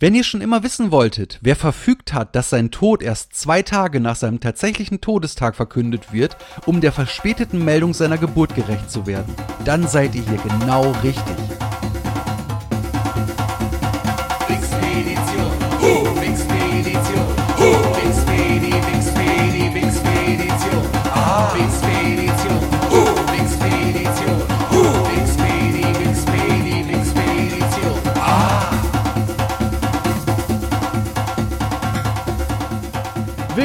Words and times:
Wenn 0.00 0.16
ihr 0.16 0.24
schon 0.24 0.40
immer 0.40 0.64
wissen 0.64 0.90
wolltet, 0.90 1.38
wer 1.40 1.54
verfügt 1.54 2.12
hat, 2.12 2.34
dass 2.34 2.50
sein 2.50 2.72
Tod 2.72 3.00
erst 3.00 3.34
zwei 3.36 3.62
Tage 3.62 4.00
nach 4.00 4.16
seinem 4.16 4.40
tatsächlichen 4.40 5.00
Todestag 5.00 5.54
verkündet 5.54 6.12
wird, 6.12 6.36
um 6.66 6.80
der 6.80 6.90
verspäteten 6.90 7.64
Meldung 7.64 7.94
seiner 7.94 8.18
Geburt 8.18 8.56
gerecht 8.56 8.90
zu 8.90 9.06
werden, 9.06 9.32
dann 9.64 9.86
seid 9.86 10.16
ihr 10.16 10.24
hier 10.24 10.38
genau 10.38 10.90
richtig. 11.04 11.36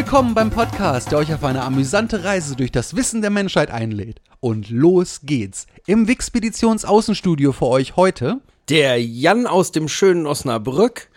Willkommen 0.09 0.33
beim 0.33 0.49
Podcast, 0.49 1.11
der 1.11 1.19
euch 1.19 1.31
auf 1.31 1.43
eine 1.43 1.61
amüsante 1.61 2.23
Reise 2.23 2.55
durch 2.55 2.71
das 2.71 2.95
Wissen 2.95 3.21
der 3.21 3.29
Menschheit 3.29 3.69
einlädt. 3.69 4.23
Und 4.39 4.71
los 4.71 5.19
geht's. 5.21 5.67
Im 5.85 6.07
Wixpeditions 6.07 6.83
Außenstudio 6.83 7.51
für 7.51 7.67
euch 7.67 7.95
heute 7.95 8.41
Der 8.69 8.99
Jan 8.99 9.45
aus 9.45 9.71
dem 9.71 9.87
schönen 9.87 10.25
Osnabrück. 10.25 11.09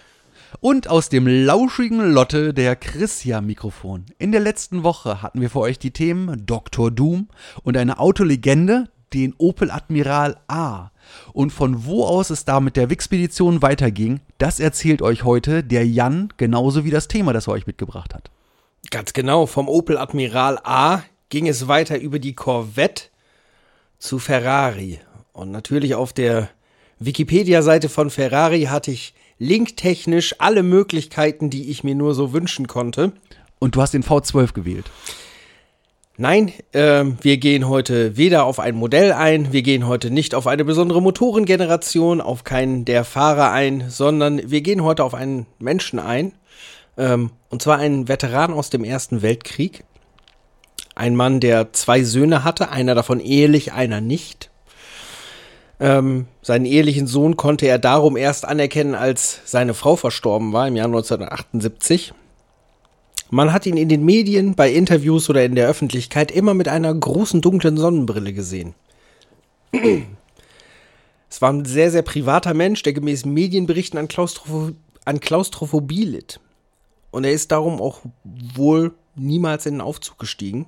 und 0.61 0.89
aus 0.89 1.09
dem 1.09 1.27
lauschigen 1.27 2.13
Lotte 2.13 2.53
der 2.53 2.77
Christian-Mikrofon. 2.77 4.05
In 4.19 4.31
der 4.31 4.43
letzten 4.43 4.83
Woche 4.83 5.23
hatten 5.23 5.41
wir 5.41 5.49
für 5.49 5.61
euch 5.61 5.79
die 5.79 5.93
Themen 5.93 6.45
Dr. 6.45 6.91
Doom 6.91 7.29
und 7.63 7.79
eine 7.79 7.99
Autolegende, 7.99 8.91
den 9.15 9.35
Opel 9.39 9.71
Admiral 9.71 10.37
A. 10.49 10.91
Und 11.33 11.51
von 11.51 11.87
wo 11.87 12.05
aus 12.05 12.29
es 12.29 12.45
da 12.45 12.61
mit 12.61 12.77
der 12.77 12.91
Wixpedition 12.91 13.63
weiterging, 13.63 14.21
das 14.37 14.61
erzählt 14.61 15.01
euch 15.01 15.25
heute 15.25 15.65
der 15.65 15.87
Jan, 15.87 16.29
genauso 16.37 16.85
wie 16.85 16.91
das 16.91 17.09
Thema, 17.09 17.33
das 17.33 17.47
er 17.47 17.55
euch 17.55 17.67
mitgebracht 17.67 18.15
hat. 18.15 18.31
Ganz 18.91 19.13
genau, 19.13 19.47
vom 19.47 19.69
Opel 19.69 19.97
Admiral 19.97 20.59
A 20.65 21.03
ging 21.29 21.49
es 21.49 21.69
weiter 21.69 21.99
über 21.99 22.19
die 22.19 22.35
Corvette 22.35 23.05
zu 23.99 24.19
Ferrari. 24.19 25.01
Und 25.33 25.51
natürlich 25.51 25.95
auf 25.95 26.13
der 26.13 26.51
Wikipedia-Seite 26.99 27.89
von 27.89 28.11
Ferrari 28.11 28.65
hatte 28.65 28.91
ich 28.91 29.15
linktechnisch 29.39 30.37
alle 30.39 30.63
Möglichkeiten, 30.63 31.51
die 31.51 31.71
ich 31.71 31.85
mir 31.85 31.95
nur 31.95 32.15
so 32.15 32.33
wünschen 32.33 32.67
konnte. 32.67 33.13
Und 33.59 33.77
du 33.77 33.83
hast 33.83 33.95
den 33.95 34.05
V12 34.05 34.53
gewählt. 34.53 34.91
Nein, 36.19 36.53
ähm, 36.75 37.17
wir 37.23 37.39
gehen 37.39 37.69
heute 37.69 38.17
weder 38.17 38.45
auf 38.45 38.61
ein 38.61 38.75
Modell 38.75 39.13
ein, 39.13 39.53
wir 39.53 39.63
gehen 39.63 39.87
heute 39.87 40.11
nicht 40.11 40.35
auf 40.35 40.47
eine 40.47 40.65
besondere 40.65 41.01
Motorengeneration, 41.01 42.21
auf 42.21 42.45
keinen 42.45 42.85
der 42.85 43.05
Fahrer 43.05 43.51
ein, 43.51 43.89
sondern 43.89 44.51
wir 44.51 44.61
gehen 44.61 44.83
heute 44.85 45.05
auf 45.05 45.15
einen 45.15 45.47
Menschen 45.59 45.99
ein. 45.99 46.33
Ähm, 46.97 47.31
und 47.49 47.63
zwar 47.63 47.79
einen 47.79 48.09
Veteran 48.09 48.53
aus 48.53 48.71
dem 48.71 48.85
Ersten 48.85 49.23
Weltkrieg. 49.23 49.85
Ein 50.95 51.17
Mann, 51.17 51.41
der 51.41 51.73
zwei 51.73 52.03
Söhne 52.03 52.45
hatte, 52.45 52.71
einer 52.71 52.95
davon 52.95 53.21
ehelich, 53.21 53.73
einer 53.73 54.01
nicht. 54.01 54.51
Ähm, 55.81 56.27
seinen 56.43 56.65
ehelichen 56.65 57.07
Sohn 57.07 57.37
konnte 57.37 57.67
er 57.67 57.79
darum 57.79 58.17
erst 58.17 58.45
anerkennen, 58.45 58.95
als 58.95 59.41
seine 59.45 59.75
Frau 59.75 59.97
verstorben 59.97 60.53
war 60.53 60.69
im 60.69 60.77
Jahr 60.77 60.87
1978. 60.87 62.13
Man 63.31 63.53
hat 63.53 63.65
ihn 63.67 63.79
in 63.79 63.89
den 63.89 64.05
Medien, 64.05 64.55
bei 64.55 64.71
Interviews 64.71 65.31
oder 65.31 65.43
in 65.45 65.55
der 65.55 65.67
Öffentlichkeit 65.67 66.31
immer 66.31 66.53
mit 66.53 66.69
einer 66.69 66.95
großen 66.95 67.41
dunklen 67.41 67.79
Sonnenbrille 67.79 68.33
gesehen. 68.33 68.75
Es 71.31 71.41
war 71.41 71.51
ein 71.51 71.65
sehr, 71.65 71.91
sehr 71.91 72.03
privater 72.03 72.53
Mensch, 72.53 72.83
der 72.83 72.93
gemäß 72.93 73.25
Medienberichten 73.25 73.99
an, 73.99 74.07
Klaustropho 74.07 74.73
an 75.07 75.19
Klaustrophobie 75.19 76.05
litt. 76.05 76.41
Und 77.13 77.23
er 77.23 77.31
ist 77.31 77.53
darum 77.53 77.81
auch 77.81 78.01
wohl 78.25 78.95
niemals 79.15 79.67
in 79.67 79.75
den 79.75 79.81
Aufzug 79.81 80.19
gestiegen. 80.19 80.67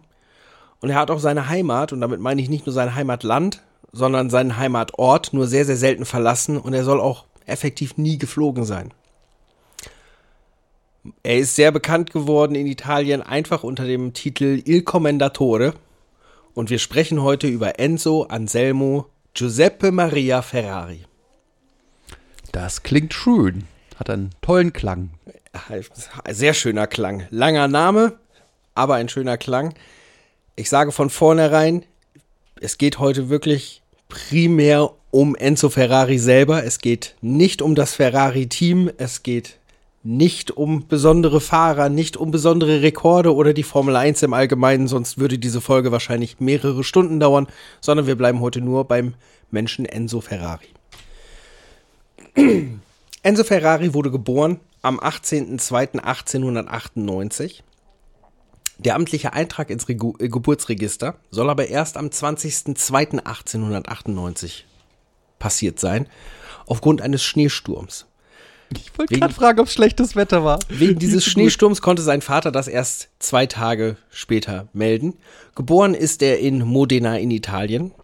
Und 0.80 0.90
er 0.90 0.96
hat 0.96 1.10
auch 1.10 1.18
seine 1.18 1.48
Heimat, 1.48 1.92
und 1.92 2.00
damit 2.00 2.20
meine 2.20 2.40
ich 2.40 2.48
nicht 2.48 2.66
nur 2.66 2.72
sein 2.72 2.94
Heimatland, 2.94 3.62
sondern 3.90 4.30
seinen 4.30 4.56
Heimatort 4.56 5.32
nur 5.32 5.46
sehr, 5.46 5.64
sehr 5.64 5.76
selten 5.76 6.04
verlassen 6.04 6.58
und 6.58 6.74
er 6.74 6.84
soll 6.84 7.00
auch 7.00 7.24
effektiv 7.46 7.96
nie 7.96 8.18
geflogen 8.18 8.64
sein. 8.64 8.92
Er 11.22 11.38
ist 11.38 11.54
sehr 11.54 11.70
bekannt 11.70 12.12
geworden 12.12 12.54
in 12.54 12.66
Italien 12.66 13.22
einfach 13.22 13.62
unter 13.62 13.84
dem 13.84 14.14
Titel 14.14 14.62
Il 14.64 14.82
Commendatore. 14.82 15.74
Und 16.54 16.70
wir 16.70 16.78
sprechen 16.78 17.22
heute 17.22 17.46
über 17.46 17.78
Enzo 17.78 18.22
Anselmo 18.22 19.06
Giuseppe 19.34 19.92
Maria 19.92 20.40
Ferrari. 20.40 21.04
Das 22.52 22.82
klingt 22.82 23.12
schön. 23.12 23.66
Hat 23.96 24.10
einen 24.10 24.30
tollen 24.40 24.72
Klang. 24.72 25.10
Sehr 26.30 26.54
schöner 26.54 26.86
Klang. 26.86 27.26
Langer 27.30 27.68
Name, 27.68 28.18
aber 28.74 28.94
ein 28.94 29.08
schöner 29.08 29.38
Klang. 29.38 29.74
Ich 30.56 30.68
sage 30.68 30.92
von 30.92 31.10
vornherein, 31.10 31.84
es 32.60 32.78
geht 32.78 32.98
heute 32.98 33.28
wirklich 33.28 33.82
primär 34.08 34.90
um 35.10 35.36
Enzo 35.36 35.70
Ferrari 35.70 36.18
selber. 36.18 36.64
Es 36.64 36.78
geht 36.78 37.14
nicht 37.20 37.62
um 37.62 37.74
das 37.74 37.94
Ferrari-Team. 37.94 38.90
Es 38.98 39.22
geht 39.22 39.58
nicht 40.04 40.50
um 40.50 40.86
besondere 40.86 41.40
Fahrer, 41.40 41.88
nicht 41.88 42.16
um 42.16 42.30
besondere 42.30 42.82
Rekorde 42.82 43.34
oder 43.34 43.54
die 43.54 43.62
Formel 43.62 43.96
1 43.96 44.22
im 44.22 44.34
Allgemeinen, 44.34 44.86
sonst 44.86 45.18
würde 45.18 45.38
diese 45.38 45.62
Folge 45.62 45.92
wahrscheinlich 45.92 46.40
mehrere 46.40 46.84
Stunden 46.84 47.20
dauern, 47.20 47.46
sondern 47.80 48.06
wir 48.06 48.14
bleiben 48.14 48.40
heute 48.40 48.60
nur 48.60 48.84
beim 48.84 49.14
Menschen 49.50 49.86
Enzo 49.86 50.20
Ferrari. 50.20 50.68
Enzo 53.24 53.42
Ferrari 53.42 53.92
wurde 53.94 54.10
geboren 54.10 54.60
am 54.82 55.00
18.02.1898. 55.00 57.62
Der 58.76 58.96
amtliche 58.96 59.32
Eintrag 59.32 59.70
ins 59.70 59.88
Regu 59.88 60.12
äh, 60.18 60.28
Geburtsregister 60.28 61.16
soll 61.30 61.48
aber 61.48 61.68
erst 61.68 61.96
am 61.96 62.08
20.02.1898 62.08 64.64
passiert 65.38 65.80
sein, 65.80 66.06
aufgrund 66.66 67.00
eines 67.00 67.24
Schneesturms. 67.24 68.04
Ich 68.76 68.90
wollte 68.98 69.18
gerade 69.18 69.32
fragen, 69.32 69.60
ob 69.60 69.68
es 69.68 69.72
schlechtes 69.72 70.16
Wetter 70.16 70.44
war. 70.44 70.58
Wegen 70.68 70.98
dieses 70.98 71.24
Schneesturms 71.30 71.80
konnte 71.80 72.02
sein 72.02 72.20
Vater 72.20 72.52
das 72.52 72.68
erst 72.68 73.08
zwei 73.20 73.46
Tage 73.46 73.96
später 74.10 74.68
melden. 74.74 75.14
Geboren 75.54 75.94
ist 75.94 76.20
er 76.20 76.40
in 76.40 76.58
Modena 76.58 77.16
in 77.16 77.30
Italien. 77.30 77.94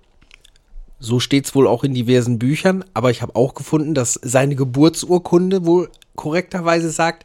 So 1.02 1.18
steht's 1.18 1.54
wohl 1.54 1.66
auch 1.66 1.82
in 1.82 1.94
diversen 1.94 2.38
Büchern, 2.38 2.84
aber 2.92 3.10
ich 3.10 3.22
habe 3.22 3.34
auch 3.34 3.54
gefunden, 3.54 3.94
dass 3.94 4.20
seine 4.22 4.54
Geburtsurkunde 4.54 5.64
wohl 5.64 5.90
korrekterweise 6.14 6.90
sagt, 6.90 7.24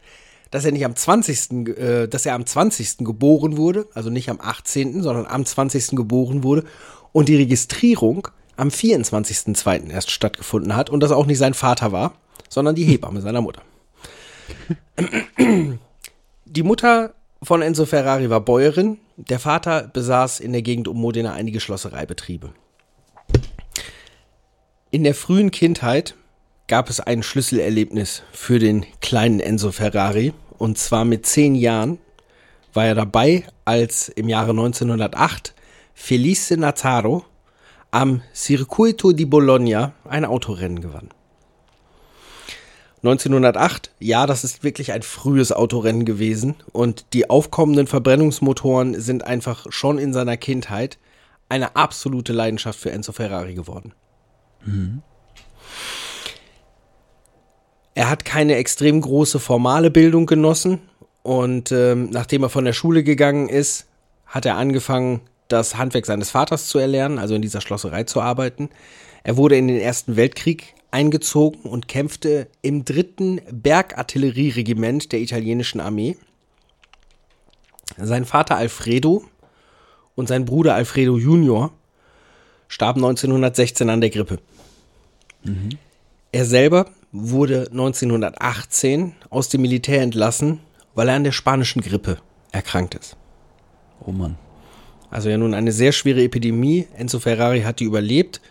dass 0.50 0.64
er 0.64 0.72
nicht 0.72 0.86
am 0.86 0.96
20. 0.96 1.68
Äh, 1.78 2.08
dass 2.08 2.26
er 2.26 2.36
am 2.36 2.46
20. 2.46 3.00
geboren 3.00 3.58
wurde, 3.58 3.88
also 3.94 4.10
nicht 4.10 4.30
am 4.30 4.40
18., 4.40 5.04
sondern 5.04 5.26
am 5.26 5.46
20. 5.46 5.90
geboren 5.90 6.44
wurde 6.44 6.64
und 7.12 7.28
die 7.28 7.36
Registrierung 7.36 8.30
am 8.56 8.70
24.2. 8.70 9.90
erst 9.90 10.12
stattgefunden 10.12 10.78
hat 10.78 10.90
und 10.90 11.02
das 11.02 11.12
auch 11.12 11.26
nicht 11.26 11.40
sein 11.40 11.54
Vater 11.54 11.92
war, 11.92 12.14
sondern 12.48 12.76
die 12.76 12.86
Hebamme 12.86 13.20
seiner 13.22 13.42
Mutter. 13.42 13.62
Die 16.46 16.64
Mutter 16.64 17.14
von 17.44 17.62
Enzo 17.62 17.86
Ferrari 17.86 18.30
war 18.30 18.40
Bäuerin, 18.40 19.00
der 19.18 19.40
Vater 19.40 19.90
besaß 19.92 20.40
in 20.40 20.54
der 20.54 20.62
Gegend 20.62 20.88
um 20.88 20.98
Modena 20.98 21.34
einige 21.34 21.60
Schlossereibetriebe. 21.60 22.54
In 24.96 25.04
der 25.04 25.14
frühen 25.14 25.52
Kindheit 25.52 26.16
gab 26.68 26.90
es 26.90 27.02
ein 27.02 27.22
Schlüsselerlebnis 27.22 28.24
für 28.32 28.60
den 28.60 28.86
kleinen 29.02 29.42
Enzo 29.42 29.74
Ferrari. 29.74 30.32
Und 30.58 30.78
zwar 30.78 31.04
mit 31.04 31.26
zehn 31.26 31.54
Jahren 31.54 31.98
war 32.74 32.86
er 32.86 32.96
dabei, 32.96 33.44
als 33.66 34.08
im 34.08 34.30
Jahre 34.30 34.52
1908 34.52 35.54
Felice 35.94 36.56
Nataro 36.56 37.26
am 37.92 38.22
Circuito 38.34 39.12
di 39.12 39.26
Bologna 39.26 39.92
ein 40.06 40.24
Autorennen 40.24 40.80
gewann. 40.80 41.10
1908, 43.04 43.92
ja, 44.00 44.26
das 44.26 44.46
ist 44.46 44.64
wirklich 44.64 44.94
ein 44.94 45.02
frühes 45.02 45.52
Autorennen 45.52 46.06
gewesen 46.06 46.56
und 46.72 47.08
die 47.12 47.30
aufkommenden 47.30 47.88
Verbrennungsmotoren 47.88 48.98
sind 49.02 49.26
einfach 49.26 49.66
schon 49.74 49.98
in 49.98 50.14
seiner 50.14 50.38
Kindheit 50.38 50.98
eine 51.50 51.76
absolute 51.76 52.32
Leidenschaft 52.32 52.80
für 52.80 52.94
Enzo 52.94 53.12
Ferrari 53.12 53.56
geworden. 53.56 53.92
Er 57.94 58.10
hat 58.10 58.26
keine 58.26 58.56
extrem 58.56 59.00
große 59.00 59.40
formale 59.40 59.90
Bildung 59.90 60.26
genossen 60.26 60.82
und 61.24 61.72
ähm, 61.72 62.10
nachdem 62.12 62.44
er 62.44 62.50
von 62.50 62.66
der 62.66 62.74
Schule 62.74 63.04
gegangen 63.04 63.50
ist, 63.50 63.88
hat 64.26 64.46
er 64.46 64.58
angefangen, 64.58 65.22
das 65.48 65.78
Handwerk 65.78 66.06
seines 66.06 66.32
Vaters 66.32 66.68
zu 66.68 66.80
erlernen, 66.80 67.20
also 67.20 67.36
in 67.36 67.42
dieser 67.42 67.62
Schlosserei 67.62 68.04
zu 68.04 68.22
arbeiten. 68.22 68.70
Er 69.24 69.38
wurde 69.38 69.56
in 69.58 69.68
den 69.68 69.80
Ersten 69.80 70.16
Weltkrieg 70.16 70.74
eingezogen 70.92 71.70
und 71.70 71.88
kämpfte 71.88 72.48
im 72.62 72.86
dritten 72.86 73.42
Bergartillerieregiment 73.52 75.12
der 75.12 75.20
italienischen 75.20 75.80
Armee. 75.80 76.18
Sein 77.98 78.26
Vater 78.26 78.58
Alfredo 78.58 79.24
und 80.16 80.28
sein 80.28 80.46
Bruder 80.46 80.76
Alfredo 80.76 81.18
Junior 81.18 81.72
starben 82.68 83.04
1916 83.04 83.90
an 83.90 84.02
der 84.02 84.10
Grippe. 84.10 84.40
Er 86.32 86.46
selber 86.46 86.88
wurde 87.12 87.68
1918 87.72 89.14
aus 89.30 89.50
dem 89.50 89.62
Militär 89.62 90.02
entlassen, 90.02 90.60
weil 90.96 91.10
er 91.10 91.16
an 91.16 91.24
der 91.24 91.32
spanischen 91.32 91.82
Grippe 91.82 92.18
erkrankt 92.52 92.96
ist. 92.96 93.16
Oh 94.06 94.12
Mann. 94.12 94.38
Also 95.10 95.30
ja 95.30 95.38
nun 95.38 95.54
eine 95.54 95.72
sehr 95.72 95.92
schwere 95.92 96.24
Epidemie. 96.24 96.88
Enzo 96.98 97.20
Ferrari 97.20 97.62
hat 97.62 97.80
die 97.80 97.86
überlebt, 97.86 98.42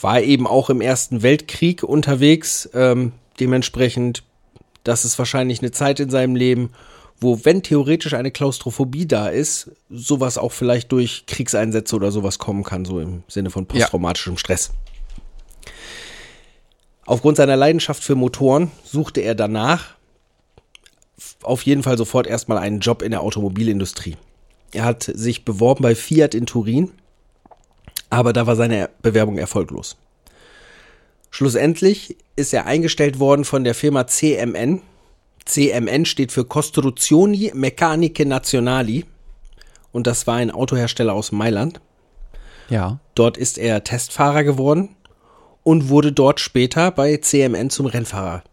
war 0.00 0.20
eben 0.20 0.46
auch 0.46 0.70
im 0.70 0.80
Ersten 0.80 1.22
Weltkrieg 1.22 1.82
unterwegs. 1.82 2.68
Ähm, 2.74 3.12
dementsprechend, 3.38 4.24
das 4.82 5.04
ist 5.04 5.18
wahrscheinlich 5.18 5.60
eine 5.60 5.70
Zeit 5.70 6.00
in 6.00 6.10
seinem 6.10 6.34
Leben, 6.34 6.70
wo, 7.20 7.44
wenn 7.44 7.62
theoretisch 7.62 8.14
eine 8.14 8.32
Klaustrophobie 8.32 9.06
da 9.06 9.28
ist, 9.28 9.70
sowas 9.88 10.36
auch 10.36 10.52
vielleicht 10.52 10.90
durch 10.90 11.26
Kriegseinsätze 11.26 11.94
oder 11.94 12.10
sowas 12.10 12.38
kommen 12.38 12.64
kann, 12.64 12.84
so 12.84 12.98
im 12.98 13.22
Sinne 13.28 13.50
von 13.50 13.66
posttraumatischem 13.66 14.36
Stress. 14.36 14.72
Aufgrund 17.06 17.36
seiner 17.36 17.56
Leidenschaft 17.56 18.02
für 18.02 18.14
Motoren 18.14 18.70
suchte 18.82 19.20
er 19.20 19.34
danach 19.34 19.94
auf 21.42 21.62
jeden 21.62 21.82
Fall 21.82 21.98
sofort 21.98 22.26
erstmal 22.26 22.58
einen 22.58 22.80
Job 22.80 23.02
in 23.02 23.10
der 23.10 23.20
Automobilindustrie. 23.20 24.16
Er 24.72 24.84
hat 24.84 25.02
sich 25.02 25.44
beworben 25.44 25.82
bei 25.82 25.94
Fiat 25.94 26.34
in 26.34 26.46
Turin, 26.46 26.90
aber 28.10 28.32
da 28.32 28.46
war 28.46 28.56
seine 28.56 28.90
Bewerbung 29.02 29.38
erfolglos. 29.38 29.96
Schlussendlich 31.30 32.16
ist 32.36 32.54
er 32.54 32.66
eingestellt 32.66 33.18
worden 33.18 33.44
von 33.44 33.64
der 33.64 33.74
Firma 33.74 34.06
CMN. 34.06 34.80
CMN 35.44 36.06
steht 36.06 36.32
für 36.32 36.44
Costruzioni 36.44 37.52
Meccaniche 37.54 38.24
Nazionali 38.24 39.04
und 39.92 40.06
das 40.06 40.26
war 40.26 40.36
ein 40.36 40.50
Autohersteller 40.50 41.12
aus 41.12 41.32
Mailand. 41.32 41.80
Ja. 42.70 42.98
Dort 43.14 43.36
ist 43.36 43.58
er 43.58 43.84
Testfahrer 43.84 44.42
geworden 44.42 44.96
und 45.64 45.88
wurde 45.88 46.12
dort 46.12 46.38
später 46.38 46.92
bei 46.92 47.16
CMN 47.16 47.70
zum 47.70 47.86
Rennfahrer 47.86 48.44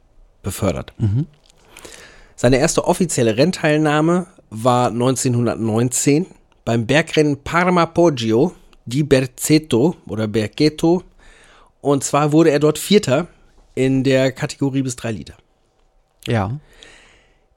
befördert. 0.41 0.93
Seine 2.35 2.57
erste 2.57 2.85
offizielle 2.85 3.37
Rennteilnahme 3.37 4.25
war 4.49 4.87
1919 4.87 6.25
beim 6.65 6.87
Bergrennen 6.87 7.43
Parma 7.43 7.85
Poggio 7.85 8.53
di 8.85 9.03
Berceto 9.03 9.95
oder 10.07 10.27
Berceto 10.27 11.03
und 11.81 12.03
zwar 12.03 12.31
wurde 12.31 12.51
er 12.51 12.59
dort 12.59 12.79
Vierter 12.79 13.27
in 13.75 14.03
der 14.03 14.31
Kategorie 14.31 14.81
bis 14.81 14.95
drei 14.95 15.11
Liter. 15.11 15.35
Ja. 16.27 16.59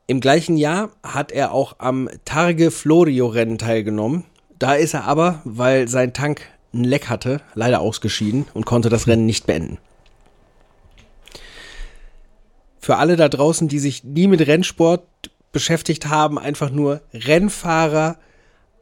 Im 0.06 0.20
gleichen 0.20 0.56
Jahr 0.56 0.90
hat 1.02 1.32
er 1.32 1.52
auch 1.52 1.76
am 1.78 2.08
Targe 2.24 2.70
Florio 2.70 3.26
Rennen 3.26 3.58
teilgenommen. 3.58 4.24
Da 4.58 4.74
ist 4.74 4.94
er 4.94 5.04
aber, 5.04 5.40
weil 5.44 5.88
sein 5.88 6.12
Tank 6.12 6.42
ein 6.74 6.84
Leck 6.84 7.08
hatte, 7.08 7.40
leider 7.54 7.80
ausgeschieden 7.80 8.46
und 8.54 8.66
konnte 8.66 8.88
das 8.88 9.06
Rennen 9.06 9.26
nicht 9.26 9.46
beenden. 9.46 9.78
Für 12.80 12.96
alle 12.96 13.16
da 13.16 13.28
draußen, 13.28 13.68
die 13.68 13.78
sich 13.78 14.04
nie 14.04 14.26
mit 14.26 14.46
Rennsport 14.46 15.02
beschäftigt 15.52 16.08
haben, 16.08 16.38
einfach 16.38 16.70
nur 16.70 17.00
Rennfahrer 17.14 18.18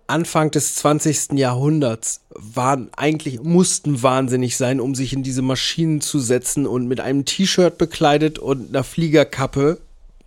Anfang 0.08 0.50
des 0.50 0.74
20. 0.74 1.38
Jahrhunderts 1.38 2.20
waren 2.30 2.90
eigentlich, 2.96 3.40
mussten 3.42 4.02
wahnsinnig 4.02 4.56
sein, 4.56 4.80
um 4.80 4.94
sich 4.94 5.12
in 5.12 5.22
diese 5.22 5.42
Maschinen 5.42 6.00
zu 6.00 6.18
setzen 6.18 6.66
und 6.66 6.86
mit 6.86 7.00
einem 7.00 7.24
T-Shirt 7.24 7.78
bekleidet 7.78 8.38
und 8.38 8.68
einer 8.68 8.84
Fliegerkappe 8.84 9.78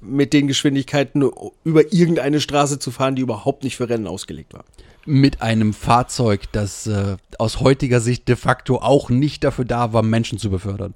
mit 0.01 0.33
den 0.33 0.47
Geschwindigkeiten 0.47 1.29
über 1.63 1.93
irgendeine 1.93 2.41
Straße 2.41 2.79
zu 2.79 2.91
fahren, 2.91 3.15
die 3.15 3.21
überhaupt 3.21 3.63
nicht 3.63 3.75
für 3.75 3.89
Rennen 3.89 4.07
ausgelegt 4.07 4.53
war. 4.53 4.65
Mit 5.05 5.41
einem 5.41 5.73
Fahrzeug, 5.73 6.51
das 6.51 6.87
äh, 6.87 7.17
aus 7.37 7.59
heutiger 7.59 7.99
Sicht 7.99 8.27
de 8.27 8.35
facto 8.35 8.77
auch 8.77 9.09
nicht 9.09 9.43
dafür 9.43 9.65
da 9.65 9.93
war, 9.93 10.01
Menschen 10.01 10.39
zu 10.39 10.49
befördern. 10.49 10.95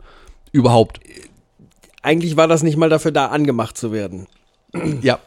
Überhaupt. 0.52 1.00
Eigentlich 2.02 2.36
war 2.38 2.48
das 2.48 2.64
nicht 2.64 2.78
mal 2.78 2.90
dafür 2.90 3.12
da, 3.12 3.28
angemacht 3.28 3.78
zu 3.78 3.92
werden. 3.92 4.28
Ja. 5.02 5.20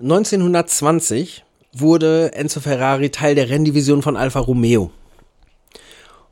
1920 0.00 1.44
wurde 1.72 2.32
Enzo 2.32 2.60
Ferrari 2.60 3.10
Teil 3.10 3.34
der 3.34 3.48
Renndivision 3.48 4.02
von 4.02 4.16
Alfa 4.16 4.38
Romeo. 4.38 4.92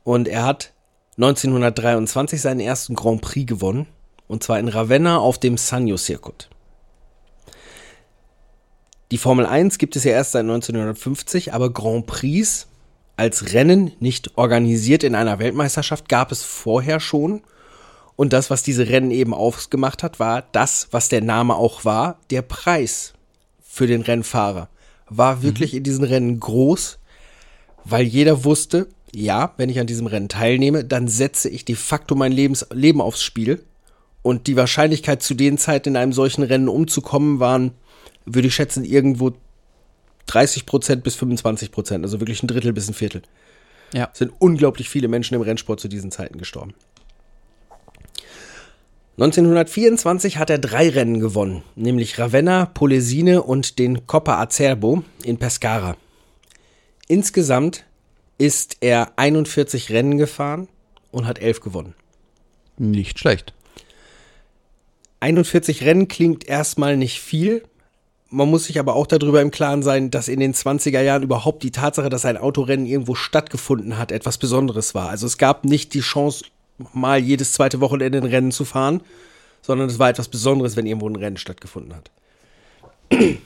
Und 0.05 0.29
er 0.29 0.45
hat 0.45 0.71
1923 1.17 2.39
seinen 2.39 2.61
ersten 2.61 2.95
Grand 2.95 3.21
Prix 3.21 3.45
gewonnen. 3.45 3.87
Und 4.27 4.43
zwar 4.43 4.59
in 4.59 4.67
Ravenna 4.67 5.17
auf 5.19 5.37
dem 5.37 5.57
Sanyo 5.57 5.97
Circuit. 5.97 6.49
Die 9.11 9.17
Formel 9.17 9.45
1 9.45 9.77
gibt 9.77 9.95
es 9.95 10.03
ja 10.03 10.11
erst 10.11 10.33
seit 10.33 10.41
1950, 10.41 11.53
aber 11.53 11.71
Grand 11.71 12.07
Prix 12.07 12.67
als 13.15 13.53
Rennen 13.53 13.91
nicht 13.99 14.37
organisiert 14.37 15.03
in 15.03 15.15
einer 15.15 15.39
Weltmeisterschaft 15.39 16.09
gab 16.09 16.31
es 16.31 16.43
vorher 16.43 16.99
schon. 16.99 17.41
Und 18.15 18.33
das, 18.33 18.49
was 18.49 18.63
diese 18.63 18.89
Rennen 18.89 19.11
eben 19.11 19.33
ausgemacht 19.33 20.03
hat, 20.03 20.19
war 20.19 20.43
das, 20.51 20.89
was 20.91 21.09
der 21.09 21.21
Name 21.21 21.55
auch 21.55 21.85
war, 21.85 22.19
der 22.31 22.41
Preis 22.41 23.13
für 23.61 23.87
den 23.87 24.01
Rennfahrer 24.01 24.69
war 25.09 25.41
wirklich 25.41 25.73
in 25.73 25.83
diesen 25.83 26.03
Rennen 26.03 26.39
groß, 26.39 26.99
weil 27.85 28.05
jeder 28.05 28.43
wusste, 28.43 28.87
ja, 29.13 29.53
wenn 29.57 29.69
ich 29.69 29.79
an 29.79 29.87
diesem 29.87 30.07
Rennen 30.07 30.29
teilnehme, 30.29 30.83
dann 30.83 31.07
setze 31.07 31.49
ich 31.49 31.63
de 31.63 31.75
facto 31.75 32.15
mein 32.15 32.31
Lebens 32.31 32.65
Leben 32.73 33.01
aufs 33.01 33.23
Spiel. 33.23 33.63
Und 34.21 34.47
die 34.47 34.57
Wahrscheinlichkeit 34.57 35.23
zu 35.23 35.35
den 35.35 35.57
Zeiten 35.57 35.89
in 35.89 35.95
einem 35.95 36.11
solchen 36.11 36.43
Rennen 36.43 36.67
umzukommen 36.67 37.39
waren, 37.39 37.71
würde 38.27 38.47
ich 38.47 38.55
schätzen, 38.55 38.83
irgendwo 38.83 39.33
30 40.27 40.65
Prozent 40.65 41.03
bis 41.03 41.15
25 41.15 41.71
Prozent, 41.71 42.03
also 42.03 42.19
wirklich 42.19 42.43
ein 42.43 42.47
Drittel 42.47 42.73
bis 42.73 42.87
ein 42.87 42.93
Viertel. 42.93 43.21
Ja. 43.93 44.09
Es 44.11 44.19
sind 44.19 44.33
unglaublich 44.39 44.89
viele 44.89 45.07
Menschen 45.07 45.35
im 45.35 45.41
Rennsport 45.41 45.79
zu 45.79 45.87
diesen 45.87 46.11
Zeiten 46.11 46.37
gestorben. 46.37 46.73
1924 49.17 50.37
hat 50.37 50.51
er 50.51 50.59
drei 50.59 50.89
Rennen 50.89 51.19
gewonnen, 51.19 51.63
nämlich 51.75 52.19
Ravenna, 52.19 52.65
Polesine 52.65 53.41
und 53.41 53.79
den 53.79 54.05
Coppa 54.05 54.39
Acerbo 54.39 55.03
in 55.23 55.37
Pescara. 55.37 55.97
Insgesamt 57.07 57.85
ist 58.37 58.77
er 58.81 59.13
41 59.15 59.89
Rennen 59.91 60.19
gefahren 60.19 60.67
und 61.11 61.25
hat 61.25 61.39
elf 61.39 61.61
gewonnen. 61.61 61.95
Nicht 62.77 63.17
schlecht. 63.17 63.53
41 65.19 65.83
Rennen 65.83 66.07
klingt 66.07 66.47
erstmal 66.47 66.95
nicht 66.95 67.19
viel. 67.19 67.63
Man 68.29 68.49
muss 68.49 68.65
sich 68.65 68.79
aber 68.79 68.95
auch 68.95 69.07
darüber 69.07 69.41
im 69.41 69.51
Klaren 69.51 69.83
sein, 69.83 70.11
dass 70.11 70.27
in 70.27 70.41
den 70.41 70.53
20er 70.53 71.01
Jahren 71.01 71.23
überhaupt 71.23 71.63
die 71.63 71.71
Tatsache, 71.71 72.09
dass 72.09 72.25
ein 72.25 72.37
Autorennen 72.37 72.85
irgendwo 72.85 73.15
stattgefunden 73.15 73.97
hat, 73.97 74.11
etwas 74.11 74.37
Besonderes 74.37 74.93
war. 74.93 75.09
Also 75.09 75.25
es 75.25 75.37
gab 75.37 75.63
nicht 75.63 75.93
die 75.93 76.01
Chance, 76.01 76.45
mal 76.93 77.19
jedes 77.19 77.53
zweite 77.53 77.79
Wochenende 77.79 78.17
ein 78.17 78.25
Rennen 78.25 78.51
zu 78.51 78.65
fahren, 78.65 79.01
sondern 79.61 79.87
es 79.87 79.97
war 79.97 80.09
etwas 80.09 80.27
Besonderes, 80.27 80.75
wenn 80.75 80.85
irgendwo 80.85 81.07
ein 81.09 81.15
Rennen 81.15 81.37
stattgefunden 81.37 81.95
hat. 81.95 82.11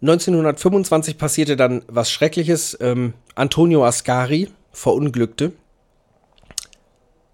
1925 0.00 1.18
passierte 1.18 1.56
dann 1.56 1.82
was 1.88 2.10
Schreckliches. 2.10 2.76
Ähm, 2.80 3.14
Antonio 3.34 3.84
Ascari 3.84 4.48
verunglückte. 4.72 5.52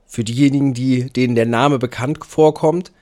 Für 0.07 0.25
diejenigen, 0.25 0.73
die, 0.73 1.11
denen 1.11 1.35
der 1.35 1.47
Name 1.47 1.79
bekannt 1.79 2.25
vorkommt, 2.25 2.93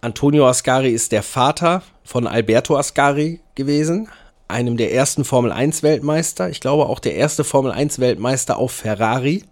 Antonio 0.00 0.46
Ascari 0.46 0.90
ist 0.90 1.12
der 1.12 1.22
Vater 1.22 1.82
von 2.04 2.26
Alberto 2.26 2.76
Ascari 2.76 3.40
gewesen, 3.54 4.08
einem 4.48 4.76
der 4.76 4.92
ersten 4.92 5.24
Formel 5.24 5.50
1 5.50 5.82
Weltmeister. 5.82 6.48
Ich 6.50 6.60
glaube 6.60 6.86
auch 6.86 7.00
der 7.00 7.14
erste 7.14 7.44
Formel 7.44 7.72
1 7.72 7.98
Weltmeister 7.98 8.58
auf 8.58 8.72
Ferrari, 8.72 9.44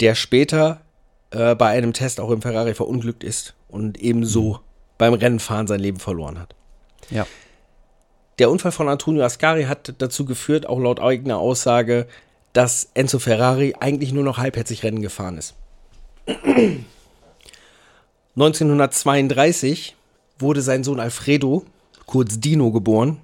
der 0.00 0.14
später 0.14 0.80
äh, 1.30 1.54
bei 1.54 1.68
einem 1.68 1.92
Test 1.92 2.20
auch 2.20 2.30
im 2.30 2.42
Ferrari 2.42 2.74
verunglückt 2.74 3.22
ist 3.22 3.54
und 3.68 3.98
ebenso 3.98 4.60
beim 4.98 5.14
Rennenfahren 5.14 5.66
sein 5.66 5.80
Leben 5.80 6.00
verloren 6.00 6.38
hat. 6.38 6.54
Ja. 7.10 7.26
Der 8.38 8.50
Unfall 8.50 8.72
von 8.72 8.88
Antonio 8.88 9.22
Ascari 9.22 9.64
hat 9.64 9.94
dazu 9.98 10.24
geführt, 10.24 10.66
auch 10.66 10.78
laut 10.78 11.00
eigener 11.00 11.38
Aussage, 11.38 12.06
dass 12.52 12.90
Enzo 12.94 13.18
Ferrari 13.18 13.74
eigentlich 13.78 14.12
nur 14.12 14.24
noch 14.24 14.38
halbherzig 14.38 14.82
Rennen 14.82 15.02
gefahren 15.02 15.38
ist. 15.38 15.54
1932 18.36 19.96
wurde 20.38 20.62
sein 20.62 20.84
Sohn 20.84 21.00
Alfredo, 21.00 21.64
kurz 22.06 22.40
Dino, 22.40 22.70
geboren. 22.70 23.18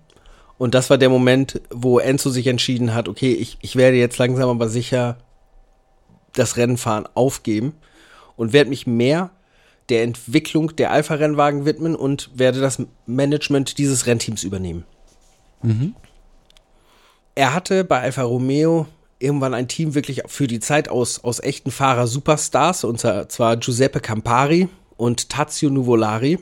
Und 0.58 0.75
das 0.75 0.90
war 0.90 0.98
der 0.98 1.10
Moment, 1.10 1.60
wo 1.70 1.98
Enzo 1.98 2.30
sich 2.30 2.46
entschieden 2.46 2.94
hat, 2.94 3.08
okay, 3.08 3.32
ich, 3.32 3.58
ich 3.60 3.76
werde 3.76 3.96
jetzt 3.96 4.18
langsam 4.18 4.48
aber 4.48 4.68
sicher 4.68 5.18
das 6.32 6.56
Rennenfahren 6.56 7.08
aufgeben 7.14 7.75
und 8.36 8.52
werde 8.52 8.70
mich 8.70 8.86
mehr 8.86 9.30
der 9.88 10.02
Entwicklung 10.02 10.75
der 10.76 10.90
Alpha-Rennwagen 10.90 11.64
widmen 11.64 11.94
und 11.94 12.30
werde 12.34 12.60
das 12.60 12.82
Management 13.06 13.78
dieses 13.78 14.06
Rennteams 14.06 14.42
übernehmen. 14.44 14.84
Er 17.34 17.54
hatte 17.54 17.84
bei 17.84 18.00
Alfa 18.00 18.22
Romeo 18.22 18.86
irgendwann 19.18 19.54
ein 19.54 19.68
Team 19.68 19.94
wirklich 19.94 20.22
für 20.26 20.46
die 20.46 20.60
Zeit 20.60 20.88
aus, 20.88 21.22
aus 21.22 21.40
echten 21.40 21.70
Fahrer-Superstars, 21.70 22.84
und 22.84 22.98
zwar 22.98 23.56
Giuseppe 23.56 24.00
Campari 24.00 24.68
und 24.97 25.29
Tazio 25.29 25.71
Nuvolari. 25.71 26.38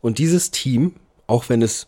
Und 0.00 0.18
dieses 0.18 0.50
Team, 0.50 0.94
auch 1.26 1.48
wenn 1.48 1.62
es 1.62 1.86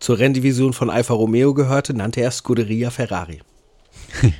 zur 0.00 0.18
Renndivision 0.18 0.72
von 0.72 0.90
Alfa 0.90 1.14
Romeo 1.14 1.54
gehörte, 1.54 1.94
nannte 1.94 2.20
er 2.20 2.30
Scuderia 2.30 2.90
Ferrari. 2.90 3.40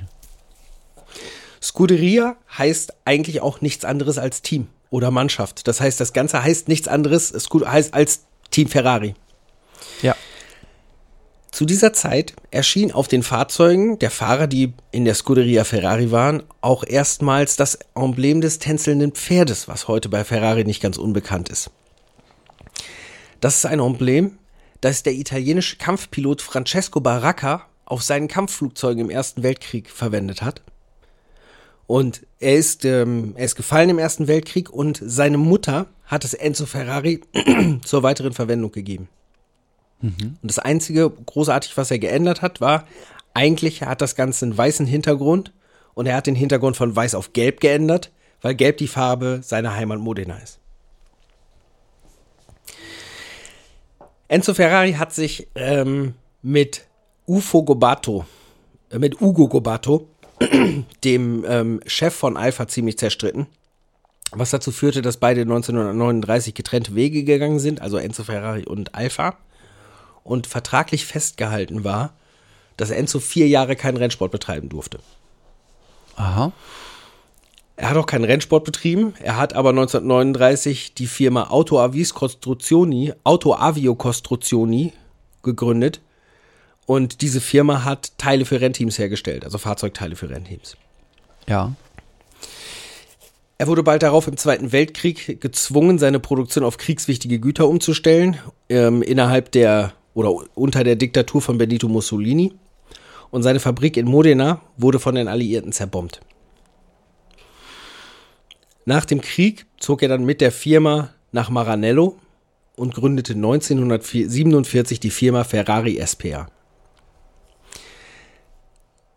Scuderia 1.62 2.36
heißt 2.58 2.94
eigentlich 3.04 3.40
auch 3.40 3.60
nichts 3.60 3.84
anderes 3.84 4.18
als 4.18 4.42
Team 4.42 4.66
oder 4.90 5.10
Mannschaft. 5.10 5.68
Das 5.68 5.80
heißt, 5.80 6.00
das 6.00 6.12
Ganze 6.12 6.42
heißt 6.42 6.68
nichts 6.68 6.88
anderes 6.88 7.32
heißt 7.50 7.94
als 7.94 8.24
Team 8.50 8.68
Ferrari. 8.68 9.14
Zu 11.52 11.66
dieser 11.66 11.92
Zeit 11.92 12.32
erschien 12.50 12.92
auf 12.92 13.08
den 13.08 13.22
Fahrzeugen 13.22 13.98
der 13.98 14.10
Fahrer, 14.10 14.46
die 14.46 14.72
in 14.90 15.04
der 15.04 15.14
Scuderia 15.14 15.64
Ferrari 15.64 16.10
waren, 16.10 16.42
auch 16.62 16.82
erstmals 16.82 17.56
das 17.56 17.78
Emblem 17.94 18.40
des 18.40 18.58
tänzelnden 18.58 19.12
Pferdes, 19.12 19.68
was 19.68 19.86
heute 19.86 20.08
bei 20.08 20.24
Ferrari 20.24 20.64
nicht 20.64 20.82
ganz 20.82 20.96
unbekannt 20.96 21.50
ist. 21.50 21.70
Das 23.40 23.58
ist 23.58 23.66
ein 23.66 23.80
Emblem, 23.80 24.38
das 24.80 25.02
der 25.02 25.12
italienische 25.12 25.76
Kampfpilot 25.76 26.40
Francesco 26.40 27.00
Baracca 27.00 27.66
auf 27.84 28.02
seinen 28.02 28.28
Kampfflugzeugen 28.28 29.04
im 29.04 29.10
Ersten 29.10 29.42
Weltkrieg 29.42 29.90
verwendet 29.90 30.40
hat. 30.40 30.62
Und 31.86 32.22
er 32.40 32.54
ist, 32.54 32.86
ähm, 32.86 33.34
er 33.36 33.44
ist 33.44 33.56
gefallen 33.56 33.90
im 33.90 33.98
Ersten 33.98 34.26
Weltkrieg 34.26 34.70
und 34.70 35.02
seine 35.04 35.36
Mutter 35.36 35.86
hat 36.06 36.24
es 36.24 36.32
Enzo 36.32 36.64
Ferrari 36.64 37.20
zur 37.84 38.02
weiteren 38.02 38.32
Verwendung 38.32 38.72
gegeben. 38.72 39.08
Und 40.02 40.38
das 40.42 40.58
einzige 40.58 41.10
großartig, 41.10 41.76
was 41.76 41.90
er 41.90 41.98
geändert 41.98 42.42
hat, 42.42 42.60
war, 42.60 42.86
eigentlich 43.34 43.82
hat 43.82 44.00
das 44.00 44.16
Ganze 44.16 44.44
einen 44.44 44.58
weißen 44.58 44.86
Hintergrund 44.86 45.52
und 45.94 46.06
er 46.06 46.16
hat 46.16 46.26
den 46.26 46.34
Hintergrund 46.34 46.76
von 46.76 46.94
weiß 46.94 47.14
auf 47.14 47.32
gelb 47.32 47.60
geändert, 47.60 48.10
weil 48.40 48.54
gelb 48.54 48.78
die 48.78 48.88
Farbe 48.88 49.40
seiner 49.42 49.74
Heimat 49.74 50.00
Modena 50.00 50.36
ist. 50.38 50.58
Enzo 54.28 54.54
Ferrari 54.54 54.94
hat 54.94 55.12
sich 55.12 55.48
ähm, 55.54 56.14
mit 56.40 56.86
Ufo 57.26 57.62
Gobato, 57.62 58.24
äh, 58.90 58.98
mit 58.98 59.20
Ugo 59.20 59.46
Gobato, 59.46 60.08
dem 61.04 61.44
ähm, 61.46 61.80
Chef 61.86 62.14
von 62.14 62.36
Alpha, 62.36 62.66
ziemlich 62.66 62.98
zerstritten. 62.98 63.46
Was 64.30 64.50
dazu 64.50 64.72
führte, 64.72 65.02
dass 65.02 65.18
beide 65.18 65.42
1939 65.42 66.54
getrennte 66.54 66.94
Wege 66.94 67.24
gegangen 67.24 67.58
sind, 67.58 67.82
also 67.82 67.98
Enzo 67.98 68.24
Ferrari 68.24 68.64
und 68.64 68.94
Alpha. 68.94 69.36
Und 70.24 70.46
vertraglich 70.46 71.04
festgehalten 71.04 71.84
war, 71.84 72.14
dass 72.76 72.90
Enzo 72.90 73.20
vier 73.20 73.48
Jahre 73.48 73.76
keinen 73.76 73.96
Rennsport 73.96 74.30
betreiben 74.30 74.68
durfte. 74.68 75.00
Aha. 76.16 76.52
Er 77.76 77.90
hat 77.90 77.96
auch 77.96 78.06
keinen 78.06 78.24
Rennsport 78.24 78.64
betrieben. 78.64 79.14
Er 79.20 79.36
hat 79.36 79.54
aber 79.54 79.70
1939 79.70 80.94
die 80.94 81.06
Firma 81.06 81.48
Auto 81.50 81.78
Avis 81.78 82.14
Costruzioni, 82.14 83.12
Auto 83.24 83.54
Avio 83.54 83.94
Costruzioni 83.94 84.92
gegründet. 85.42 86.00
Und 86.86 87.22
diese 87.22 87.40
Firma 87.40 87.84
hat 87.84 88.16
Teile 88.18 88.44
für 88.44 88.60
Rennteams 88.60 88.98
hergestellt, 88.98 89.44
also 89.44 89.58
Fahrzeugteile 89.58 90.16
für 90.16 90.28
Rennteams. 90.30 90.76
Ja. 91.48 91.72
Er 93.58 93.68
wurde 93.68 93.82
bald 93.82 94.02
darauf 94.02 94.26
im 94.26 94.36
Zweiten 94.36 94.72
Weltkrieg 94.72 95.40
gezwungen, 95.40 95.98
seine 95.98 96.18
Produktion 96.18 96.64
auf 96.64 96.78
kriegswichtige 96.78 97.38
Güter 97.38 97.68
umzustellen, 97.68 98.36
ähm, 98.68 99.02
innerhalb 99.02 99.52
der 99.52 99.92
oder 100.14 100.32
unter 100.54 100.84
der 100.84 100.96
Diktatur 100.96 101.40
von 101.40 101.58
Benito 101.58 101.88
Mussolini. 101.88 102.52
Und 103.30 103.42
seine 103.42 103.60
Fabrik 103.60 103.96
in 103.96 104.06
Modena 104.06 104.60
wurde 104.76 104.98
von 104.98 105.14
den 105.14 105.28
Alliierten 105.28 105.72
zerbombt. 105.72 106.20
Nach 108.84 109.04
dem 109.04 109.20
Krieg 109.20 109.64
zog 109.78 110.02
er 110.02 110.08
dann 110.08 110.24
mit 110.24 110.40
der 110.40 110.52
Firma 110.52 111.10
nach 111.30 111.48
Maranello 111.48 112.18
und 112.76 112.94
gründete 112.94 113.34
1947 113.34 115.00
die 115.00 115.10
Firma 115.10 115.44
Ferrari 115.44 116.00
SPA. 116.04 116.48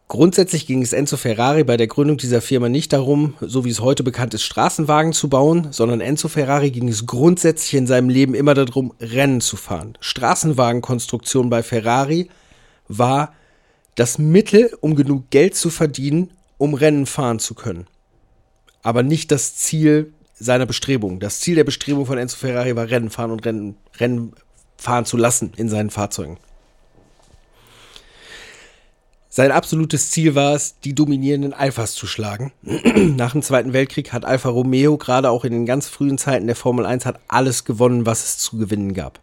Grundsätzlich 0.08 0.68
ging 0.68 0.84
es 0.84 0.94
Enzo 0.94 1.18
Ferrari 1.18 1.64
bei 1.64 1.78
der 1.78 1.88
Gründung 1.88 2.18
dieser 2.18 2.40
Firma 2.40 2.70
nicht 2.70 2.94
darum, 2.94 3.34
so 3.42 3.66
wie 3.66 3.72
es 3.72 3.80
heute 3.80 4.04
bekannt 4.04 4.36
ist, 4.36 4.44
Straßenwagen 4.44 5.14
zu 5.14 5.30
bauen, 5.30 5.70
sondern 5.72 6.00
Enzo 6.00 6.28
Ferrari 6.28 6.70
ging 6.70 6.88
es 6.88 7.08
grundsätzlich 7.08 7.74
in 7.74 7.88
seinem 7.88 8.10
Leben 8.10 8.36
immer 8.36 8.54
darum, 8.54 8.94
Rennen 9.00 9.42
zu 9.42 9.58
fahren. 9.58 9.98
Straßenwagenkonstruktion 10.02 11.50
bei 11.50 11.64
Ferrari 11.64 12.30
war 12.88 13.34
das 13.96 14.20
Mittel, 14.20 14.78
um 14.80 14.96
genug 14.96 15.32
Geld 15.32 15.56
zu 15.56 15.72
verdienen, 15.72 16.30
um 16.60 16.76
Rennen 16.76 17.08
fahren 17.08 17.40
zu 17.40 17.56
können. 17.56 17.88
Aber 18.84 19.02
nicht 19.02 19.32
das 19.32 19.56
Ziel 19.56 20.14
seiner 20.36 20.68
Bestrebung. 20.68 21.20
Das 21.20 21.40
Ziel 21.40 21.56
der 21.56 21.64
Bestrebung 21.64 22.06
von 22.06 22.20
Enzo 22.20 22.38
Ferrari 22.38 22.76
war 22.76 22.90
Rennen 22.92 23.10
fahren 23.10 23.32
und 23.32 23.44
Rennen, 23.44 23.76
Rennen 23.98 24.34
fahren 24.78 25.06
zu 25.06 25.18
lassen 25.18 25.54
in 25.58 25.68
seinen 25.68 25.90
Fahrzeugen. 25.90 26.38
Sein 29.36 29.52
absolutes 29.52 30.12
Ziel 30.12 30.34
war 30.34 30.56
es, 30.56 30.80
die 30.80 30.96
dominierenden 30.96 31.52
Alphas 31.52 31.94
zu 31.94 32.08
schlagen. 32.08 32.54
Nach 33.18 33.34
dem 33.34 33.42
Zweiten 33.42 33.74
Weltkrieg 33.74 34.14
hat 34.14 34.24
Alfa 34.24 34.48
Romeo 34.48 34.96
gerade 34.96 35.30
auch 35.30 35.44
in 35.44 35.52
den 35.52 35.66
ganz 35.66 35.90
frühen 35.90 36.18
Zeiten 36.18 36.48
der 36.48 36.56
Formel 36.56 36.86
1 36.86 37.06
hat 37.06 37.20
alles 37.28 37.66
gewonnen, 37.66 38.06
was 38.06 38.24
es 38.24 38.38
zu 38.38 38.58
gewinnen 38.58 38.94
gab. 38.94 39.20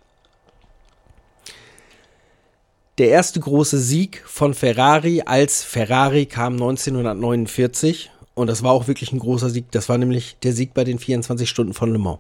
Der 2.99 3.09
erste 3.09 3.41
große 3.41 3.79
Sieg 3.79 4.23
von 4.27 4.53
Ferrari 4.53 5.23
als 5.25 5.65
Ferrari 5.65 6.27
kam 6.27 6.53
1949 6.57 8.11
und 8.35 8.49
das 8.49 8.63
war 8.63 8.73
auch 8.73 8.89
wirklich 8.89 9.13
ein 9.13 9.19
großer 9.19 9.49
Sieg. 9.49 9.71
Das 9.71 9.89
war 9.89 9.97
nämlich 9.97 10.37
der 10.43 10.53
Sieg 10.53 10.75
bei 10.75 10.85
den 10.85 10.99
24 10.99 11.49
Stunden 11.49 11.73
von 11.73 11.91
Le 11.91 11.99
Mans. 11.99 12.19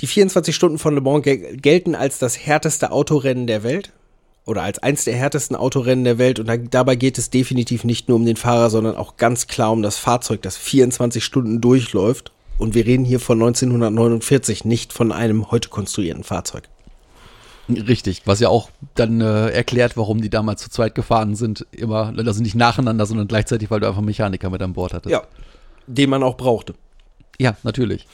Die 0.00 0.06
24 0.06 0.54
Stunden 0.54 0.78
von 0.78 0.94
Le 0.94 1.00
Mans 1.00 1.24
gel 1.24 1.56
gelten 1.56 1.96
als 1.96 2.20
das 2.20 2.38
härteste 2.38 2.92
Autorennen 2.92 3.48
der 3.48 3.64
Welt 3.64 3.92
oder 4.46 4.62
als 4.62 4.78
eins 4.78 5.04
der 5.04 5.14
härtesten 5.14 5.56
Autorennen 5.56 6.04
der 6.04 6.18
Welt 6.18 6.38
und 6.38 6.46
da, 6.46 6.56
dabei 6.56 6.96
geht 6.96 7.18
es 7.18 7.30
definitiv 7.30 7.84
nicht 7.84 8.08
nur 8.08 8.16
um 8.16 8.26
den 8.26 8.36
Fahrer, 8.36 8.70
sondern 8.70 8.96
auch 8.96 9.16
ganz 9.16 9.46
klar 9.46 9.72
um 9.72 9.82
das 9.82 9.96
Fahrzeug, 9.96 10.42
das 10.42 10.56
24 10.56 11.24
Stunden 11.24 11.60
durchläuft. 11.60 12.32
Und 12.56 12.74
wir 12.74 12.86
reden 12.86 13.04
hier 13.04 13.18
von 13.18 13.38
1949, 13.38 14.64
nicht 14.64 14.92
von 14.92 15.10
einem 15.10 15.50
heute 15.50 15.70
konstruierten 15.70 16.22
Fahrzeug. 16.22 16.68
Richtig, 17.68 18.22
was 18.26 18.40
ja 18.40 18.48
auch 18.48 18.70
dann 18.94 19.20
äh, 19.20 19.48
erklärt, 19.48 19.96
warum 19.96 20.20
die 20.20 20.30
damals 20.30 20.62
zu 20.62 20.70
zweit 20.70 20.94
gefahren 20.94 21.34
sind. 21.34 21.66
Immer, 21.72 22.12
also 22.16 22.42
nicht 22.42 22.54
nacheinander, 22.54 23.06
sondern 23.06 23.26
gleichzeitig, 23.26 23.70
weil 23.70 23.80
du 23.80 23.88
einfach 23.88 24.02
Mechaniker 24.02 24.50
mit 24.50 24.62
an 24.62 24.74
Bord 24.74 24.92
hattest. 24.92 25.10
Ja, 25.10 25.22
den 25.86 26.10
man 26.10 26.22
auch 26.22 26.36
brauchte. 26.36 26.74
Ja, 27.38 27.56
natürlich. 27.62 28.06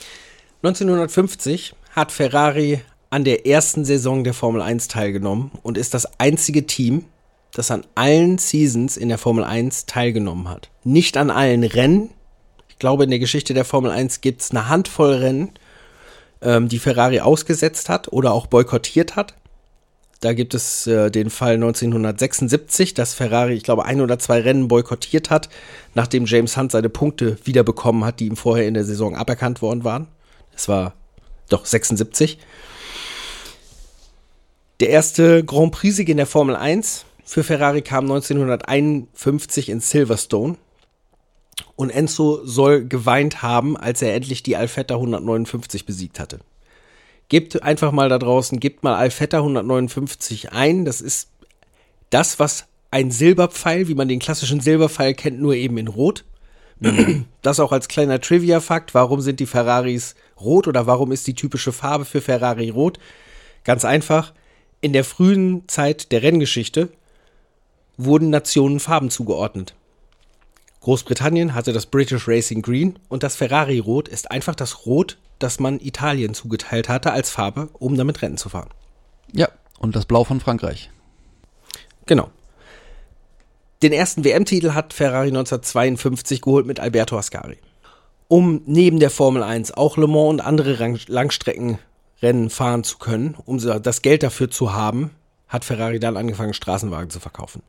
1950 0.62 1.74
hat 1.94 2.12
Ferrari 2.12 2.80
an 3.10 3.24
der 3.24 3.46
ersten 3.46 3.84
Saison 3.84 4.22
der 4.22 4.34
Formel 4.34 4.62
1 4.62 4.88
teilgenommen 4.88 5.50
und 5.62 5.76
ist 5.76 5.94
das 5.94 6.20
einzige 6.20 6.66
Team, 6.66 7.04
das 7.52 7.72
an 7.72 7.84
allen 7.96 8.38
Seasons 8.38 8.96
in 8.96 9.08
der 9.08 9.18
Formel 9.18 9.42
1 9.42 9.86
teilgenommen 9.86 10.48
hat. 10.48 10.70
Nicht 10.84 11.16
an 11.16 11.30
allen 11.30 11.64
Rennen. 11.64 12.10
Ich 12.68 12.78
glaube, 12.78 13.04
in 13.04 13.10
der 13.10 13.18
Geschichte 13.18 13.52
der 13.52 13.64
Formel 13.64 13.90
1 13.90 14.20
gibt 14.20 14.42
es 14.42 14.52
eine 14.52 14.68
Handvoll 14.68 15.14
Rennen, 15.14 15.50
ähm, 16.40 16.68
die 16.68 16.78
Ferrari 16.78 17.20
ausgesetzt 17.20 17.88
hat 17.88 18.12
oder 18.12 18.32
auch 18.32 18.46
boykottiert 18.46 19.16
hat. 19.16 19.34
Da 20.20 20.32
gibt 20.34 20.54
es 20.54 20.86
äh, 20.86 21.10
den 21.10 21.30
Fall 21.30 21.54
1976, 21.54 22.94
dass 22.94 23.14
Ferrari, 23.14 23.54
ich 23.54 23.64
glaube, 23.64 23.86
ein 23.86 24.00
oder 24.00 24.18
zwei 24.18 24.40
Rennen 24.40 24.68
boykottiert 24.68 25.30
hat, 25.30 25.48
nachdem 25.94 26.26
James 26.26 26.56
Hunt 26.56 26.72
seine 26.72 26.90
Punkte 26.90 27.38
wiederbekommen 27.44 28.04
hat, 28.04 28.20
die 28.20 28.26
ihm 28.26 28.36
vorher 28.36 28.68
in 28.68 28.74
der 28.74 28.84
Saison 28.84 29.16
aberkannt 29.16 29.62
worden 29.62 29.82
waren. 29.82 30.08
Das 30.52 30.68
war 30.68 30.92
doch 31.48 31.64
76. 31.64 32.38
Der 34.80 34.88
erste 34.88 35.44
Grand 35.44 35.72
Prix-Sieg 35.72 36.08
in 36.08 36.16
der 36.16 36.24
Formel 36.26 36.56
1 36.56 37.04
für 37.22 37.44
Ferrari 37.44 37.82
kam 37.82 38.04
1951 38.04 39.68
in 39.68 39.80
Silverstone. 39.80 40.56
Und 41.76 41.90
Enzo 41.90 42.40
soll 42.46 42.86
geweint 42.86 43.42
haben, 43.42 43.76
als 43.76 44.00
er 44.00 44.14
endlich 44.14 44.42
die 44.42 44.56
Alfetta 44.56 44.94
159 44.94 45.84
besiegt 45.84 46.18
hatte. 46.18 46.40
Gebt 47.28 47.62
einfach 47.62 47.92
mal 47.92 48.08
da 48.08 48.18
draußen, 48.18 48.58
gebt 48.58 48.82
mal 48.82 48.96
Alfetta 48.96 49.38
159 49.38 50.52
ein. 50.52 50.86
Das 50.86 51.02
ist 51.02 51.28
das, 52.08 52.38
was 52.38 52.64
ein 52.90 53.10
Silberpfeil, 53.10 53.86
wie 53.86 53.94
man 53.94 54.08
den 54.08 54.18
klassischen 54.18 54.60
Silberpfeil 54.60 55.12
kennt, 55.12 55.40
nur 55.40 55.54
eben 55.54 55.76
in 55.76 55.88
Rot. 55.88 56.24
Das 57.42 57.60
auch 57.60 57.72
als 57.72 57.88
kleiner 57.88 58.20
Trivia-Fakt. 58.20 58.94
Warum 58.94 59.20
sind 59.20 59.40
die 59.40 59.46
Ferraris 59.46 60.14
rot 60.40 60.68
oder 60.68 60.86
warum 60.86 61.12
ist 61.12 61.26
die 61.26 61.34
typische 61.34 61.72
Farbe 61.72 62.04
für 62.06 62.20
Ferrari 62.20 62.70
rot? 62.70 62.98
Ganz 63.64 63.84
einfach. 63.84 64.32
In 64.80 64.92
der 64.92 65.04
frühen 65.04 65.68
Zeit 65.68 66.10
der 66.10 66.22
Renngeschichte 66.22 66.90
wurden 67.98 68.30
Nationen 68.30 68.80
Farben 68.80 69.10
zugeordnet. 69.10 69.74
Großbritannien 70.80 71.54
hatte 71.54 71.74
das 71.74 71.84
British 71.84 72.26
Racing 72.26 72.62
Green 72.62 72.98
und 73.10 73.22
das 73.22 73.36
Ferrari 73.36 73.78
Rot 73.78 74.08
ist 74.08 74.30
einfach 74.30 74.54
das 74.54 74.86
Rot, 74.86 75.18
das 75.38 75.60
man 75.60 75.80
Italien 75.80 76.32
zugeteilt 76.32 76.88
hatte 76.88 77.12
als 77.12 77.30
Farbe, 77.30 77.68
um 77.74 77.96
damit 77.96 78.22
Rennen 78.22 78.38
zu 78.38 78.48
fahren. 78.48 78.70
Ja, 79.32 79.48
und 79.78 79.94
das 79.94 80.06
Blau 80.06 80.24
von 80.24 80.40
Frankreich. 80.40 80.90
Genau. 82.06 82.30
Den 83.82 83.92
ersten 83.92 84.24
WM-Titel 84.24 84.72
hat 84.72 84.94
Ferrari 84.94 85.28
1952 85.28 86.40
geholt 86.40 86.66
mit 86.66 86.80
Alberto 86.80 87.18
Ascari. 87.18 87.58
Um 88.28 88.62
neben 88.64 88.98
der 88.98 89.10
Formel 89.10 89.42
1 89.42 89.72
auch 89.72 89.98
Le 89.98 90.06
Mans 90.06 90.30
und 90.30 90.40
andere 90.40 90.80
Rang 90.80 90.98
Langstreckenrennen 92.20 92.50
fahren 92.50 92.84
zu 92.84 92.98
können, 92.98 93.34
um 93.44 93.58
das 93.58 94.02
Geld 94.02 94.22
dafür 94.22 94.50
zu 94.50 94.72
haben, 94.72 95.10
hat 95.48 95.64
Ferrari 95.64 95.98
dann 95.98 96.16
angefangen, 96.16 96.54
Straßenwagen 96.54 97.10
zu 97.10 97.20
verkaufen. 97.20 97.62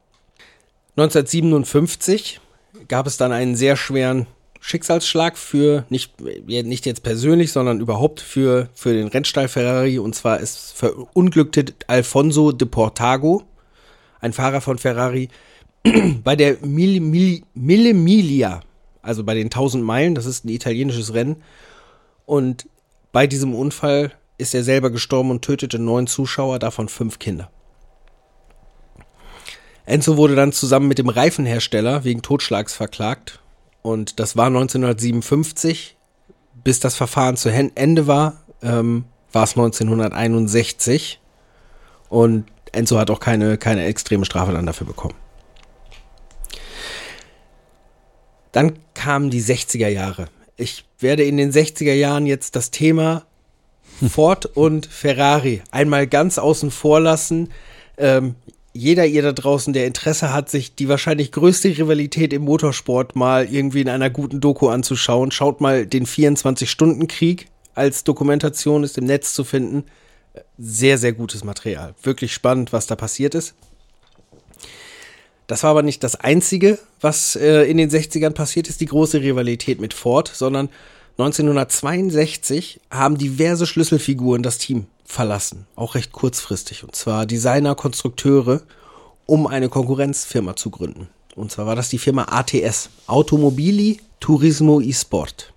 1957 0.97 2.39
gab 2.87 3.07
es 3.07 3.17
dann 3.17 3.31
einen 3.31 3.55
sehr 3.55 3.75
schweren 3.75 4.27
Schicksalsschlag 4.59 5.37
für, 5.37 5.85
nicht, 5.89 6.21
nicht 6.21 6.85
jetzt 6.85 7.01
persönlich, 7.01 7.51
sondern 7.51 7.79
überhaupt 7.79 8.19
für, 8.19 8.69
für 8.75 8.93
den 8.93 9.07
Rennstall 9.07 9.47
Ferrari. 9.47 9.97
Und 9.97 10.13
zwar 10.13 10.39
ist 10.39 10.73
verunglückte 10.73 11.65
Alfonso 11.87 12.51
de 12.51 12.67
Portago, 12.67 13.43
ein 14.19 14.33
Fahrer 14.33 14.61
von 14.61 14.77
Ferrari, 14.77 15.29
bei 16.23 16.35
der 16.35 16.57
Mille, 16.61 16.99
Mille, 16.99 17.41
Mille 17.55 17.93
Miglia, 17.95 18.59
also 19.01 19.23
bei 19.23 19.33
den 19.33 19.47
1000 19.47 19.83
Meilen, 19.83 20.13
das 20.13 20.27
ist 20.27 20.45
ein 20.45 20.49
italienisches 20.49 21.15
Rennen. 21.15 21.37
Und 22.27 22.67
bei 23.11 23.25
diesem 23.25 23.55
Unfall 23.55 24.11
ist 24.41 24.55
er 24.55 24.63
selber 24.63 24.89
gestorben 24.89 25.29
und 25.29 25.43
tötete 25.43 25.79
neun 25.79 26.07
Zuschauer, 26.07 26.59
davon 26.59 26.89
fünf 26.89 27.19
Kinder. 27.19 27.49
Enzo 29.85 30.17
wurde 30.17 30.35
dann 30.35 30.51
zusammen 30.51 30.87
mit 30.87 30.97
dem 30.97 31.09
Reifenhersteller 31.09 32.03
wegen 32.03 32.21
Totschlags 32.21 32.73
verklagt. 32.73 33.39
Und 33.81 34.19
das 34.19 34.35
war 34.35 34.47
1957. 34.47 35.95
Bis 36.63 36.79
das 36.79 36.95
Verfahren 36.95 37.37
zu 37.37 37.49
Ende 37.49 38.07
war, 38.07 38.41
ähm, 38.61 39.05
war 39.31 39.43
es 39.43 39.51
1961. 39.51 41.19
Und 42.09 42.45
Enzo 42.71 42.97
hat 42.97 43.09
auch 43.09 43.19
keine, 43.19 43.57
keine 43.57 43.85
extreme 43.85 44.25
Strafe 44.25 44.51
dann 44.51 44.65
dafür 44.65 44.87
bekommen. 44.87 45.15
Dann 48.51 48.79
kamen 48.93 49.29
die 49.29 49.41
60er 49.41 49.87
Jahre. 49.87 50.27
Ich 50.57 50.85
werde 50.99 51.23
in 51.23 51.37
den 51.37 51.51
60er 51.51 51.93
Jahren 51.93 52.25
jetzt 52.27 52.55
das 52.55 52.69
Thema 52.69 53.25
Ford 54.09 54.45
und 54.45 54.85
Ferrari 54.85 55.61
einmal 55.71 56.07
ganz 56.07 56.37
außen 56.37 56.71
vor 56.71 56.99
lassen. 56.99 57.49
Ähm, 57.97 58.35
jeder 58.73 59.05
ihr 59.05 59.21
da 59.21 59.33
draußen, 59.33 59.73
der 59.73 59.85
Interesse 59.85 60.33
hat, 60.33 60.49
sich 60.49 60.75
die 60.75 60.87
wahrscheinlich 60.87 61.31
größte 61.31 61.69
Rivalität 61.77 62.31
im 62.31 62.43
Motorsport 62.43 63.15
mal 63.15 63.45
irgendwie 63.51 63.81
in 63.81 63.89
einer 63.89 64.09
guten 64.09 64.39
Doku 64.39 64.69
anzuschauen, 64.69 65.31
schaut 65.31 65.59
mal 65.59 65.85
den 65.85 66.05
24-Stunden-Krieg 66.05 67.47
als 67.73 68.03
Dokumentation 68.03 68.83
ist 68.83 68.97
im 68.97 69.05
Netz 69.05 69.33
zu 69.33 69.43
finden. 69.43 69.85
Sehr, 70.57 70.97
sehr 70.97 71.13
gutes 71.13 71.43
Material. 71.43 71.95
Wirklich 72.03 72.33
spannend, 72.33 72.73
was 72.73 72.87
da 72.87 72.95
passiert 72.95 73.35
ist. 73.35 73.55
Das 75.47 75.63
war 75.63 75.71
aber 75.71 75.83
nicht 75.83 76.03
das 76.03 76.15
Einzige, 76.15 76.79
was 77.01 77.35
äh, 77.35 77.63
in 77.63 77.77
den 77.77 77.89
60ern 77.89 78.31
passiert 78.31 78.69
ist, 78.69 78.79
die 78.79 78.85
große 78.85 79.21
Rivalität 79.21 79.81
mit 79.81 79.93
Ford, 79.93 80.31
sondern 80.33 80.69
1962 81.17 82.79
haben 82.89 83.17
diverse 83.17 83.67
Schlüsselfiguren 83.67 84.43
das 84.43 84.57
Team 84.57 84.87
verlassen, 85.05 85.67
auch 85.75 85.95
recht 85.95 86.11
kurzfristig, 86.11 86.83
und 86.83 86.95
zwar 86.95 87.25
Designer, 87.25 87.75
Konstrukteure, 87.75 88.61
um 89.25 89.45
eine 89.45 89.69
Konkurrenzfirma 89.69 90.55
zu 90.55 90.71
gründen. 90.71 91.09
Und 91.35 91.51
zwar 91.51 91.65
war 91.65 91.75
das 91.75 91.89
die 91.89 91.97
Firma 91.97 92.23
ATS, 92.29 92.89
Automobili 93.07 93.99
Turismo 94.19 94.81
e 94.81 94.93
Sport. 94.93 95.53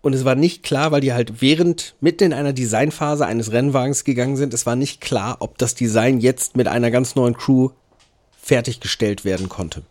Und 0.00 0.14
es 0.14 0.24
war 0.24 0.36
nicht 0.36 0.62
klar, 0.62 0.92
weil 0.92 1.00
die 1.00 1.12
halt 1.12 1.40
während, 1.40 1.94
mitten 2.00 2.24
in 2.24 2.32
einer 2.32 2.52
Designphase 2.52 3.26
eines 3.26 3.52
Rennwagens 3.52 4.04
gegangen 4.04 4.36
sind, 4.36 4.54
es 4.54 4.64
war 4.64 4.76
nicht 4.76 5.00
klar, 5.00 5.38
ob 5.40 5.58
das 5.58 5.74
Design 5.74 6.20
jetzt 6.20 6.56
mit 6.56 6.68
einer 6.68 6.90
ganz 6.90 7.14
neuen 7.14 7.36
Crew 7.36 7.70
fertiggestellt 8.40 9.24
werden 9.24 9.48
konnte. 9.48 9.82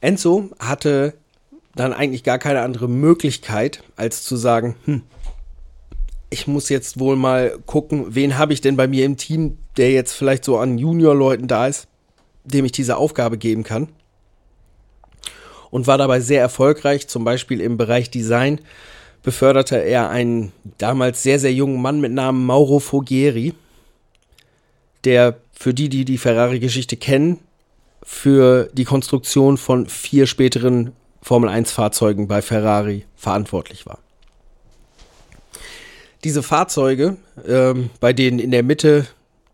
Enzo 0.00 0.50
hatte 0.58 1.14
dann 1.74 1.92
eigentlich 1.92 2.24
gar 2.24 2.38
keine 2.38 2.60
andere 2.60 2.88
Möglichkeit, 2.88 3.82
als 3.96 4.24
zu 4.24 4.36
sagen, 4.36 4.76
hm, 4.84 5.02
ich 6.30 6.46
muss 6.46 6.68
jetzt 6.68 6.98
wohl 6.98 7.16
mal 7.16 7.58
gucken, 7.66 8.14
wen 8.14 8.38
habe 8.38 8.52
ich 8.52 8.60
denn 8.60 8.76
bei 8.76 8.86
mir 8.86 9.04
im 9.04 9.16
Team, 9.16 9.58
der 9.76 9.92
jetzt 9.92 10.12
vielleicht 10.12 10.44
so 10.44 10.58
an 10.58 10.78
Junior-Leuten 10.78 11.46
da 11.46 11.66
ist, 11.66 11.88
dem 12.44 12.64
ich 12.64 12.72
diese 12.72 12.96
Aufgabe 12.96 13.38
geben 13.38 13.64
kann. 13.64 13.88
Und 15.70 15.86
war 15.86 15.98
dabei 15.98 16.20
sehr 16.20 16.40
erfolgreich, 16.40 17.08
zum 17.08 17.24
Beispiel 17.24 17.60
im 17.60 17.76
Bereich 17.76 18.10
Design 18.10 18.60
beförderte 19.22 19.76
er 19.76 20.10
einen 20.10 20.52
damals 20.78 21.22
sehr, 21.22 21.38
sehr 21.38 21.52
jungen 21.52 21.80
Mann 21.80 22.00
mit 22.00 22.12
Namen 22.12 22.44
Mauro 22.44 22.78
Foghieri, 22.80 23.54
der 25.04 25.38
für 25.52 25.72
die, 25.72 25.88
die 25.88 26.04
die 26.04 26.18
Ferrari-Geschichte 26.18 26.96
kennen, 26.96 27.38
für 28.02 28.68
die 28.72 28.84
Konstruktion 28.84 29.56
von 29.56 29.86
vier 29.86 30.26
späteren 30.26 30.92
Formel-1-Fahrzeugen 31.22 32.28
bei 32.28 32.42
Ferrari 32.42 33.06
verantwortlich 33.16 33.86
war. 33.86 33.98
Diese 36.24 36.42
Fahrzeuge, 36.42 37.16
ähm, 37.46 37.90
bei 37.98 38.12
denen 38.12 38.38
in 38.38 38.50
der 38.50 38.62
Mitte 38.62 39.06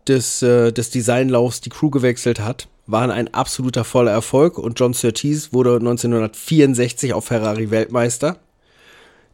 des, 0.07 0.41
äh, 0.41 0.71
des 0.71 0.89
Designlaufs 0.91 1.61
die 1.61 1.69
Crew 1.69 1.89
gewechselt 1.89 2.39
hat, 2.39 2.67
waren 2.85 3.11
ein 3.11 3.33
absoluter 3.33 3.83
voller 3.83 4.11
Erfolg 4.11 4.57
und 4.57 4.79
John 4.79 4.93
Surtees 4.93 5.53
wurde 5.53 5.75
1964 5.75 7.13
auf 7.13 7.25
Ferrari 7.25 7.69
Weltmeister. 7.71 8.37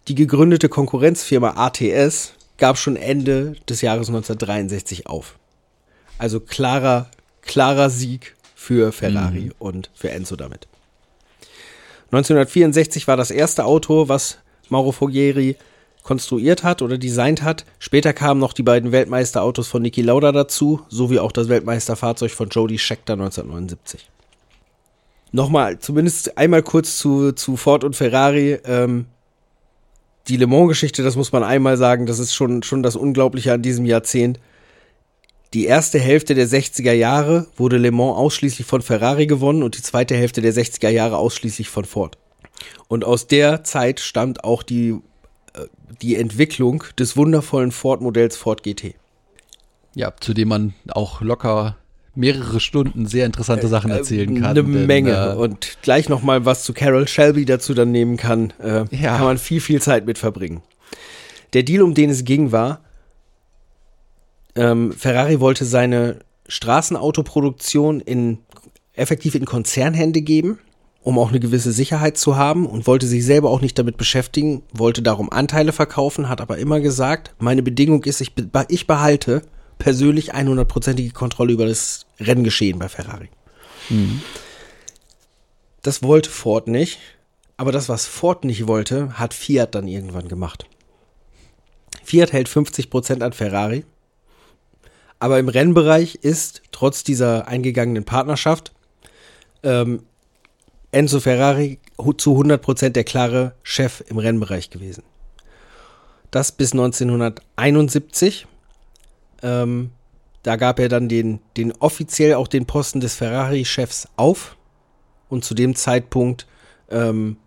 Die 0.08 0.16
gegründete 0.16 0.70
Konkurrenzfirma 0.70 1.56
ATS 1.56 2.34
gab 2.58 2.78
schon 2.78 2.96
Ende 2.96 3.56
des 3.68 3.82
Jahres 3.82 4.08
1963 4.08 5.08
auf. 5.08 5.38
Also 6.18 6.40
klarer, 6.40 7.10
klarer 7.42 7.90
Sieg 7.90 8.36
für 8.56 8.92
Ferrari 8.92 9.46
mhm. 9.46 9.54
und 9.60 9.90
für 9.94 10.12
Enzo 10.12 10.36
damit. 10.36 10.68
1964 12.16 13.08
war 13.08 13.18
das 13.18 13.32
erste 13.32 13.66
Auto, 13.66 14.08
was 14.08 14.38
Mauro 14.70 14.92
Foghieri 14.92 15.58
konstruiert 16.04 16.64
hat 16.64 16.82
oder 16.82 16.98
designt 16.98 17.42
hat. 17.42 17.66
Später 17.80 18.14
kamen 18.14 18.40
noch 18.40 18.54
die 18.54 18.64
beiden 18.64 18.92
Weltmeisterautos 18.92 19.68
von 19.68 19.82
Niki 19.82 20.02
Lauda 20.02 20.32
dazu, 20.32 20.82
sowie 20.88 21.20
auch 21.20 21.32
das 21.32 21.50
Weltmeisterfahrzeug 21.50 22.32
von 22.32 22.50
Jody 22.50 22.78
Scheckter 22.78 23.14
1979. 23.14 24.08
Nochmal, 25.32 25.80
zumindest 25.80 26.38
einmal 26.38 26.64
kurz 26.64 26.98
zu, 26.98 27.32
zu 27.32 27.58
Ford 27.58 27.84
und 27.84 27.96
Ferrari. 27.96 28.60
Ähm, 28.66 29.08
die 30.28 30.38
Le 30.38 30.48
Mans-Geschichte, 30.48 31.04
das 31.04 31.16
muss 31.16 31.32
man 31.32 31.44
einmal 31.44 31.76
sagen, 31.76 32.06
das 32.06 32.20
ist 32.20 32.34
schon, 32.34 32.64
schon 32.64 32.84
das 32.84 32.96
Unglaubliche 32.96 33.52
an 33.52 33.62
diesem 33.62 33.86
Jahrzehnt. 33.86 34.40
Die 35.54 35.66
erste 35.66 36.00
Hälfte 36.00 36.36
der 36.36 36.48
60er 36.48 36.92
Jahre 36.92 37.48
wurde 37.56 37.78
Le 37.78 37.92
Mans 37.92 38.18
ausschließlich 38.18 38.68
von 38.68 38.82
Ferrari 38.82 39.28
gewonnen 39.28 39.64
und 39.64 39.78
die 39.78 39.82
zweite 39.82 40.16
Hälfte 40.16 40.42
der 40.42 40.54
60er 40.54 40.90
Jahre 40.90 41.18
ausschließlich 41.18 41.70
von 41.70 41.86
Ford. 41.86 42.18
Und 42.88 43.06
aus 43.06 43.28
der 43.28 43.64
Zeit 43.64 44.00
stammt 44.00 44.44
auch 44.44 44.64
die, 44.64 45.00
äh, 45.54 45.66
die 46.02 46.16
Entwicklung 46.16 46.84
des 47.00 47.16
wundervollen 47.16 47.72
Ford-Modells 47.72 48.36
Ford 48.38 48.64
GT. 48.64 48.96
Ja, 49.94 50.14
zu 50.20 50.34
dem 50.34 50.50
man 50.50 50.74
auch 50.90 51.22
locker 51.22 51.78
mehrere 52.16 52.60
Stunden 52.60 53.06
sehr 53.06 53.26
interessante 53.26 53.68
Sachen 53.68 53.92
äh, 53.92 53.98
erzählen 53.98 54.34
kann. 54.36 54.58
Eine 54.58 54.64
Menge. 54.64 55.34
Äh, 55.34 55.36
und 55.36 55.78
gleich 55.82 56.10
noch 56.10 56.22
mal 56.22 56.46
was 56.46 56.64
zu 56.64 56.74
Carol 56.74 57.08
Shelby 57.08 57.46
dazu 57.46 57.74
dann 57.74 57.92
nehmen 57.92 58.18
kann. 58.18 58.54
Äh, 58.62 58.86
ja. 58.92 59.18
Kann 59.18 59.26
man 59.26 59.38
viel, 59.38 59.62
viel 59.62 59.82
Zeit 59.82 60.06
mit 60.06 60.18
verbringen. 60.18 60.62
Der 61.54 61.64
Deal, 61.64 61.82
um 61.82 61.94
den 61.94 62.10
es 62.10 62.26
ging, 62.26 62.52
war, 62.52 62.82
ähm, 64.56 64.94
Ferrari 64.94 65.40
wollte 65.40 65.66
seine 65.66 66.20
Straßenautoproduktion 66.48 68.00
in 68.02 68.40
effektiv 68.94 69.36
in 69.36 69.46
Konzernhände 69.46 70.22
geben, 70.22 70.60
um 71.02 71.20
auch 71.20 71.30
eine 71.30 71.40
gewisse 71.40 71.72
Sicherheit 71.72 72.18
zu 72.18 72.36
haben 72.38 72.66
und 72.66 72.88
wollte 72.88 73.08
sich 73.08 73.26
selber 73.26 73.50
auch 73.50 73.62
nicht 73.62 73.78
damit 73.78 73.98
beschäftigen, 73.98 74.64
wollte 74.74 75.02
darum 75.02 75.30
Anteile 75.30 75.74
verkaufen, 75.74 76.30
hat 76.30 76.42
aber 76.42 76.58
immer 76.58 76.80
gesagt, 76.80 77.34
meine 77.38 77.62
Bedingung 77.62 78.04
ist, 78.06 78.22
ich, 78.22 78.32
ich 78.70 78.88
behalte 78.88 79.42
persönlich 79.78 80.34
100%ige 80.34 81.12
Kontrolle 81.12 81.54
über 81.54 81.66
das 81.66 82.06
Renngeschehen 82.20 82.80
bei 82.80 82.88
Ferrari. 82.88 83.30
Mhm. 83.90 84.22
Das 85.82 86.02
wollte 86.02 86.30
Ford 86.30 86.68
nicht, 86.68 87.00
aber 87.58 87.72
das, 87.72 87.90
was 87.90 88.06
Ford 88.06 88.46
nicht 88.46 88.68
wollte, 88.68 89.20
hat 89.20 89.34
Fiat 89.34 89.76
dann 89.76 89.88
irgendwann 89.88 90.28
gemacht. 90.28 90.66
Fiat 92.04 92.34
hält 92.34 92.48
50% 92.48 93.22
an 93.22 93.34
Ferrari 93.34 93.84
aber 95.26 95.40
im 95.40 95.50
Rennbereich 95.50 96.20
ist 96.22 96.62
trotz 96.72 97.04
dieser 97.04 97.48
eingegangenen 97.48 98.04
Partnerschaft 98.04 98.76
ähm, 99.64 100.04
Enzo 100.92 101.20
Ferrari 101.20 101.80
zu 102.18 102.40
100% 102.40 102.90
der 102.90 103.04
klare 103.04 103.56
Chef 103.64 104.04
im 104.08 104.20
Rennbereich 104.20 104.70
gewesen. 104.70 105.02
Das 106.30 106.52
bis 106.52 106.74
1971. 106.74 108.46
Ähm, 109.42 109.90
da 110.44 110.58
gab 110.58 110.78
er 110.78 110.90
dann 110.90 111.10
den, 111.10 111.40
den 111.58 111.72
offiziell 111.72 112.36
auch 112.36 112.48
den 112.48 112.68
Posten 112.68 113.00
des 113.00 113.16
Ferrari-Chefs 113.16 114.08
auf. 114.18 114.56
Und 115.28 115.44
zu 115.44 115.56
dem 115.56 115.76
Zeitpunkt 115.76 116.46
ähm, 116.92 117.38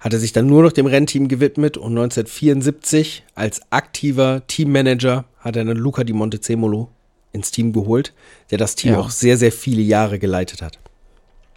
hat 0.00 0.12
er 0.12 0.18
sich 0.18 0.32
dann 0.32 0.48
nur 0.48 0.64
noch 0.64 0.72
dem 0.72 0.86
Rennteam 0.86 1.28
gewidmet 1.28 1.76
und 1.76 1.92
1974 1.92 3.24
als 3.36 3.60
aktiver 3.70 4.44
Teammanager 4.48 5.24
hat 5.46 5.56
er 5.56 5.64
dann 5.64 5.76
Luca 5.76 6.02
di 6.04 6.12
Montezemolo 6.12 6.88
ins 7.32 7.50
Team 7.52 7.72
geholt, 7.72 8.12
der 8.50 8.58
das 8.58 8.74
Team 8.74 8.92
Ja. 8.94 8.98
auch 8.98 9.10
sehr, 9.10 9.36
sehr 9.36 9.52
viele 9.52 9.82
Jahre 9.82 10.18
geleitet 10.18 10.60
hat. 10.60 10.78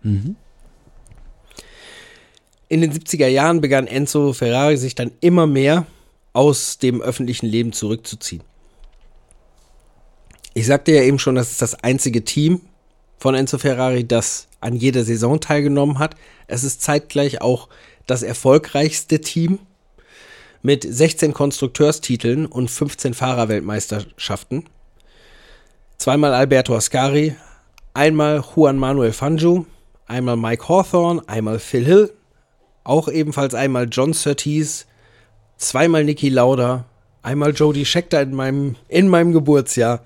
In 0.04 0.36
den 2.82 2.93
70er 2.93 3.28
Jahren 3.28 3.62
begann 3.62 3.88
Enzo 3.88 4.34
Ferrari 4.34 4.78
sich 4.78 4.93
dann 4.95 5.12
immer 5.21 5.47
mehr 5.47 5.86
aus 6.34 6.78
dem 6.78 7.02
öffentlichen 7.02 7.47
Leben 7.47 7.73
zurückzuziehen. 7.73 8.43
Ich 10.54 10.67
sagte 10.67 10.91
ja 10.91 11.02
eben 11.02 11.19
schon, 11.19 11.36
das 11.36 11.52
ist 11.52 11.62
das 11.62 11.75
einzige 11.84 12.23
Team 12.23 12.62
von 13.17 13.34
Enzo 13.34 13.58
Ferrari, 13.58 14.08
das 14.08 14.47
an 14.60 14.75
jeder 14.75 15.04
Saison 15.04 15.39
teilgenommen 15.39 15.99
hat. 15.99 16.15
Es 16.47 16.63
ist 16.63 16.82
zeitgleich 16.82 17.41
auch 17.41 17.69
das 18.06 18.23
erfolgreichste 18.23 19.21
Team 19.21 19.60
mit 20.62 20.84
16 20.84 21.34
Konstrukteurstiteln 21.34 22.45
und 22.45 22.69
15 22.69 23.13
Fahrerweltmeisterschaften. 23.13 24.65
Zweimal 25.98 26.34
Alberto 26.34 26.76
Ascari, 26.76 27.36
einmal 27.93 28.43
Juan 28.56 28.78
Manuel 28.78 29.13
Fangio, 29.13 29.65
einmal 30.08 30.38
Mike 30.38 30.67
Hawthorne, 30.67 31.22
einmal 31.28 31.60
Phil 31.60 31.86
Hill, 31.86 32.13
auch 32.84 33.08
ebenfalls 33.08 33.54
einmal 33.54 33.88
John 33.89 34.13
Surtees, 34.13 34.86
zweimal 35.58 36.04
Niki 36.04 36.30
Lauda, 36.30 36.86
einmal 37.22 37.54
Jody 37.54 37.86
Scheckter 37.86 38.22
in 38.22 38.34
meinem, 38.34 38.76
in 38.88 39.08
meinem 39.08 39.34
Geburtsjahr, 39.34 40.04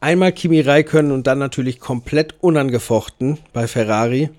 einmal 0.00 0.32
Kimi 0.32 0.60
Räikkönen 0.60 1.12
und 1.12 1.26
dann 1.26 1.38
natürlich 1.38 1.80
komplett 1.80 2.34
unangefochten 2.40 3.38
bei 3.52 3.66
Ferrari 3.66 4.30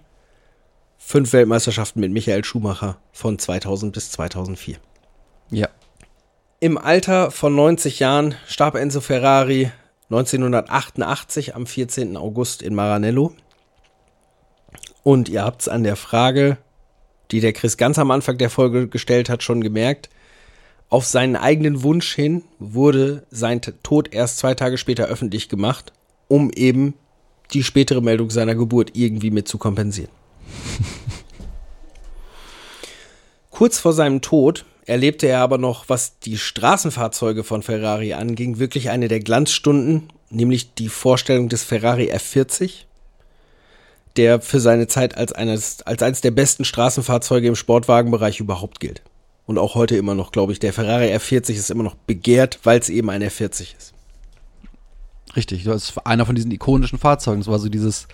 fünf 0.98 1.32
Weltmeisterschaften 1.32 2.02
mit 2.02 2.12
Michael 2.12 2.43
Schumacher 2.43 2.98
von 3.13 3.39
2000 3.39 3.93
bis 3.93 4.12
2004. 4.12 4.78
Ja. 5.50 5.70
Im 6.60 6.78
Alter 6.78 7.32
von 7.32 7.56
90 7.56 8.00
Jahren 8.00 8.36
starb 8.48 8.76
Enzo 8.76 9.00
Ferrari 9.00 9.72
1988 10.10 11.56
am 11.56 11.66
14. 11.66 12.18
August 12.18 12.62
in 12.62 12.76
Maranello. 12.76 13.34
Und 15.04 15.30
ihr 15.30 15.44
habt 15.44 15.62
es 15.62 15.68
an 15.68 15.84
der 15.84 15.96
Frage, 15.96 16.58
die 17.32 17.40
der 17.40 17.54
Chris 17.54 17.78
ganz 17.78 18.00
am 18.00 18.12
Anfang 18.12 18.38
der 18.38 18.50
Folge 18.50 18.88
gestellt 18.88 19.30
hat, 19.30 19.44
schon 19.44 19.62
gemerkt. 19.62 20.10
Auf 20.90 21.06
seinen 21.06 21.36
eigenen 21.36 21.84
Wunsch 21.84 22.14
hin 22.16 22.44
wurde 22.60 23.26
sein 23.30 23.62
Tod 23.62 24.14
erst 24.14 24.38
zwei 24.38 24.54
Tage 24.54 24.78
später 24.78 25.06
öffentlich 25.06 25.50
gemacht, 25.50 25.92
um 26.28 26.50
eben 26.52 26.94
die 27.54 27.64
spätere 27.64 28.02
Meldung 28.02 28.30
seiner 28.30 28.56
Geburt 28.56 28.92
irgendwie 28.94 29.32
mit 29.32 29.48
zu 29.48 29.58
kompensieren. 29.58 30.12
Kurz 33.52 33.80
vor 33.80 33.94
seinem 33.94 34.22
Tod 34.22 34.66
erlebte 34.88 35.28
er 35.28 35.41
aber 35.41 35.58
noch, 35.58 35.89
was 35.89 36.17
die 36.19 36.38
Straßenfahrzeuge 36.38 37.43
von 37.43 37.62
Ferrari 37.62 38.13
anging, 38.13 38.58
wirklich 38.58 38.89
eine 38.89 39.08
der 39.08 39.19
Glanzstunden, 39.19 40.12
nämlich 40.30 40.73
die 40.73 40.89
Vorstellung 40.89 41.50
des 41.50 41.63
Ferrari 41.63 42.12
F40, 42.12 42.86
der 44.15 44.41
für 44.41 44.60
seine 44.60 44.88
Zeit 44.88 45.15
als 45.15 45.34
eines, 45.34 45.84
als 45.84 46.02
eines 46.02 46.21
der 46.21 46.32
besten 46.32 46.65
Straßenfahrzeuge 46.65 47.47
im 47.47 47.56
Sportwagenbereich 47.56 48.39
überhaupt 48.39 48.80
gilt. 48.80 49.02
Und 49.45 49.58
auch 49.58 49.76
heute 49.76 49.95
immer 49.95 50.15
noch, 50.15 50.32
glaube 50.32 50.54
ich, 50.54 50.60
der 50.60 50.73
Ferrari 50.73 51.13
F40 51.13 51.52
ist 51.52 51.69
immer 51.69 51.84
noch 51.84 51.95
begehrt, 51.95 52.60
weil 52.63 52.80
es 52.80 52.89
eben 52.89 53.10
ein 53.10 53.23
F40 53.23 53.76
ist. 53.78 53.93
Richtig, 55.38 55.63
das 55.63 55.89
ist 55.91 56.06
einer 56.06 56.26
von 56.26 56.36
diesen 56.36 56.52
ikonischen 56.52 56.97
Fahrzeugen. 57.00 57.39
Das 57.41 57.47
war 57.47 57.60
so 57.60 57.69
dieses, 57.69 58.08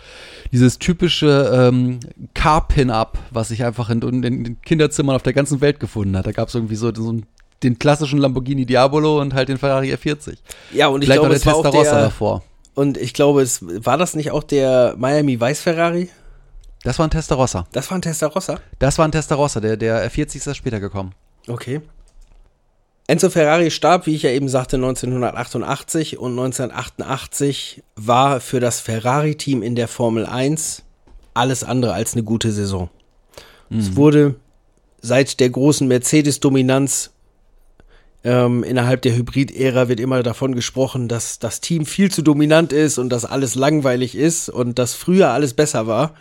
dieses 0.51 0.77
typische 0.77 1.49
ähm, 1.69 1.99
Car-Pin-Up, 2.35 3.17
was 3.31 3.47
sich 3.47 3.63
einfach 3.63 3.89
in, 3.89 4.01
in 4.01 4.21
den 4.21 4.61
Kinderzimmern 4.61 5.15
auf 5.15 5.23
der 5.23 5.33
ganzen 5.33 5.61
Welt 5.61 5.79
gefunden 5.79 6.15
hat. 6.17 6.27
Da 6.27 6.33
gab 6.33 6.49
es 6.49 6.55
irgendwie 6.55 6.75
so, 6.75 6.93
so 6.93 7.09
einen- 7.09 7.25
den 7.63 7.79
klassischen 7.79 8.19
Lamborghini 8.19 8.65
Diabolo 8.65 9.21
und 9.21 9.33
halt 9.33 9.47
den 9.47 9.57
Ferrari 9.57 9.93
F40. 9.93 10.35
Ja, 10.73 10.87
und 10.87 11.01
ich 11.01 11.07
Vielleicht 11.07 11.21
glaube, 11.21 11.33
es 11.33 11.45
war 11.45 11.55
auch 11.55 11.69
der, 11.71 11.83
davor. 12.01 12.43
und 12.75 12.97
ich 12.97 13.13
glaube, 13.13 13.41
es 13.41 13.61
war 13.63 13.97
das 13.97 14.15
nicht 14.15 14.31
auch 14.31 14.43
der 14.43 14.95
Miami 14.97 15.39
Weiß 15.39 15.61
Ferrari? 15.61 16.09
Das 16.83 16.99
war 16.99 17.07
ein 17.07 17.11
Testarossa. 17.11 17.65
Das 17.71 17.89
war 17.89 17.97
ein 17.97 18.01
Testarossa. 18.01 18.59
Das 18.79 18.97
war 18.97 19.07
ein 19.07 19.13
Testarossa. 19.13 19.61
Der, 19.61 19.77
der 19.77 20.11
F40 20.11 20.35
ist 20.35 20.47
erst 20.47 20.57
später 20.57 20.81
gekommen. 20.81 21.13
Okay. 21.47 21.79
Enzo 23.13 23.29
Ferrari 23.29 23.69
starb, 23.69 24.07
wie 24.07 24.15
ich 24.15 24.23
ja 24.23 24.31
eben 24.31 24.49
sagte, 24.49 24.77
1988 24.77 26.17
und 26.17 26.31
1988 26.31 27.83
war 27.95 28.39
für 28.39 28.59
das 28.59 28.79
Ferrari-Team 28.79 29.61
in 29.61 29.75
der 29.75 29.87
Formel 29.87 30.25
1 30.25 30.81
alles 31.35 31.63
andere 31.63 31.93
als 31.93 32.13
eine 32.13 32.23
gute 32.23 32.51
Saison. 32.51 32.89
Es 33.69 33.95
wurde 33.95 34.33
seit 34.99 35.39
der 35.39 35.51
großen 35.51 35.87
Mercedes-Dominanz 35.87 37.11
ähm, 38.23 38.63
innerhalb 38.63 39.03
der 39.03 39.15
Hybrid-Ära 39.15 39.89
wird 39.89 39.99
immer 39.99 40.23
davon 40.23 40.55
gesprochen, 40.55 41.07
dass 41.07 41.37
das 41.37 41.61
Team 41.61 41.85
viel 41.85 42.09
zu 42.09 42.23
dominant 42.23 42.73
ist 42.73 42.97
und 42.97 43.09
dass 43.09 43.25
alles 43.25 43.53
langweilig 43.53 44.15
ist 44.15 44.49
und 44.49 44.79
dass 44.79 44.95
früher 44.95 45.29
alles 45.29 45.53
besser 45.53 45.85
war. 45.85 46.15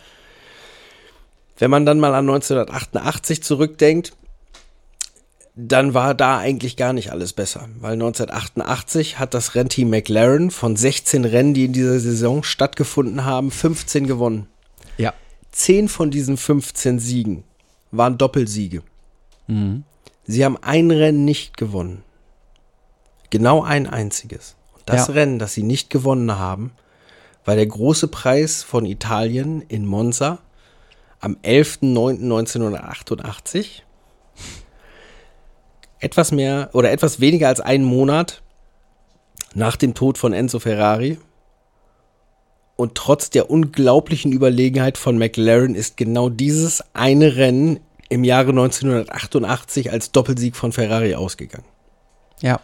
Wenn 1.57 1.71
man 1.71 1.87
dann 1.87 2.01
mal 2.01 2.15
an 2.15 2.29
1988 2.29 3.43
zurückdenkt, 3.43 4.13
dann 5.55 5.93
war 5.93 6.15
da 6.15 6.39
eigentlich 6.39 6.77
gar 6.77 6.95
nicht 6.95 7.13
alles 7.13 7.35
besser, 7.35 7.69
weil 7.81 7.93
1988 7.93 9.19
hat 9.19 9.35
das 9.35 9.55
Rennteam 9.55 9.91
McLaren 9.91 10.51
von 10.51 10.77
16 10.77 11.27
Rennen, 11.27 11.53
die 11.53 11.67
in 11.67 11.75
dieser 11.75 12.01
Saison 12.01 12.43
stattgefunden 12.43 13.25
haben, 13.25 13.51
15 13.51 14.07
gewonnen. 14.07 14.47
Ja. 14.97 15.13
10 15.51 15.89
von 15.89 16.11
diesen 16.11 16.39
15 16.39 16.99
Siegen 16.99 17.45
waren 17.91 18.17
Doppelsiege. 18.17 18.83
Sie 20.25 20.45
haben 20.45 20.57
ein 20.63 20.91
Rennen 20.91 21.27
nicht 21.27 21.59
gewonnen. 21.59 22.03
Genau 23.29 23.63
ein 23.63 23.87
einziges. 23.87 24.57
Und 24.75 24.83
das 24.87 25.09
Ja. 25.09 25.15
Rennen, 25.15 25.39
das 25.39 25.53
sie 25.53 25.63
nicht 25.63 25.91
gewonnen 25.91 26.39
haben, 26.39 26.71
war 27.45 27.57
der 27.57 27.67
große 27.67 28.09
Preis 28.09 28.63
von 28.63 28.87
Italien 28.87 29.61
in 29.69 29.85
Monza 29.85 30.39
am 31.21 31.37
11.09.1988 31.43 33.83
etwas 36.03 36.33
mehr 36.33 36.71
oder 36.73 36.91
etwas 36.91 37.21
weniger 37.21 37.49
als 37.49 37.61
einen 37.61 37.85
Monat 37.85 38.43
nach 39.55 39.77
dem 39.77 39.95
Tod 39.95 40.19
von 40.19 40.33
Enzo 40.33 40.59
Ferrari. 40.59 41.19
Und 42.77 42.97
trotz 42.97 43.31
der 43.31 43.51
unglaublichen 43.51 44.33
Überlegenheit 44.33 44.99
von 44.99 45.17
McLaren 45.17 45.75
ist 45.75 45.97
genau 45.97 46.29
dieses 46.29 46.83
eine 46.95 47.37
Rennen 47.37 47.81
im 48.09 48.25
Jahre 48.25 48.51
1988 48.51 49.93
als 49.93 50.11
Doppelsieg 50.11 50.57
von 50.57 50.73
Ferrari 50.73 51.15
ausgegangen. 51.15 51.67
Ja. 52.41 52.61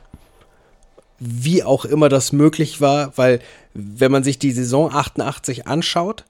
Wie 1.20 1.62
auch 1.62 1.84
immer 1.84 2.08
das 2.08 2.32
möglich 2.32 2.80
war, 2.80 3.16
weil 3.16 3.40
wenn 3.74 4.10
man 4.10 4.24
sich 4.24 4.38
die 4.38 4.52
Saison 4.52 4.92
88 4.92 5.66
anschaut, 5.68 6.24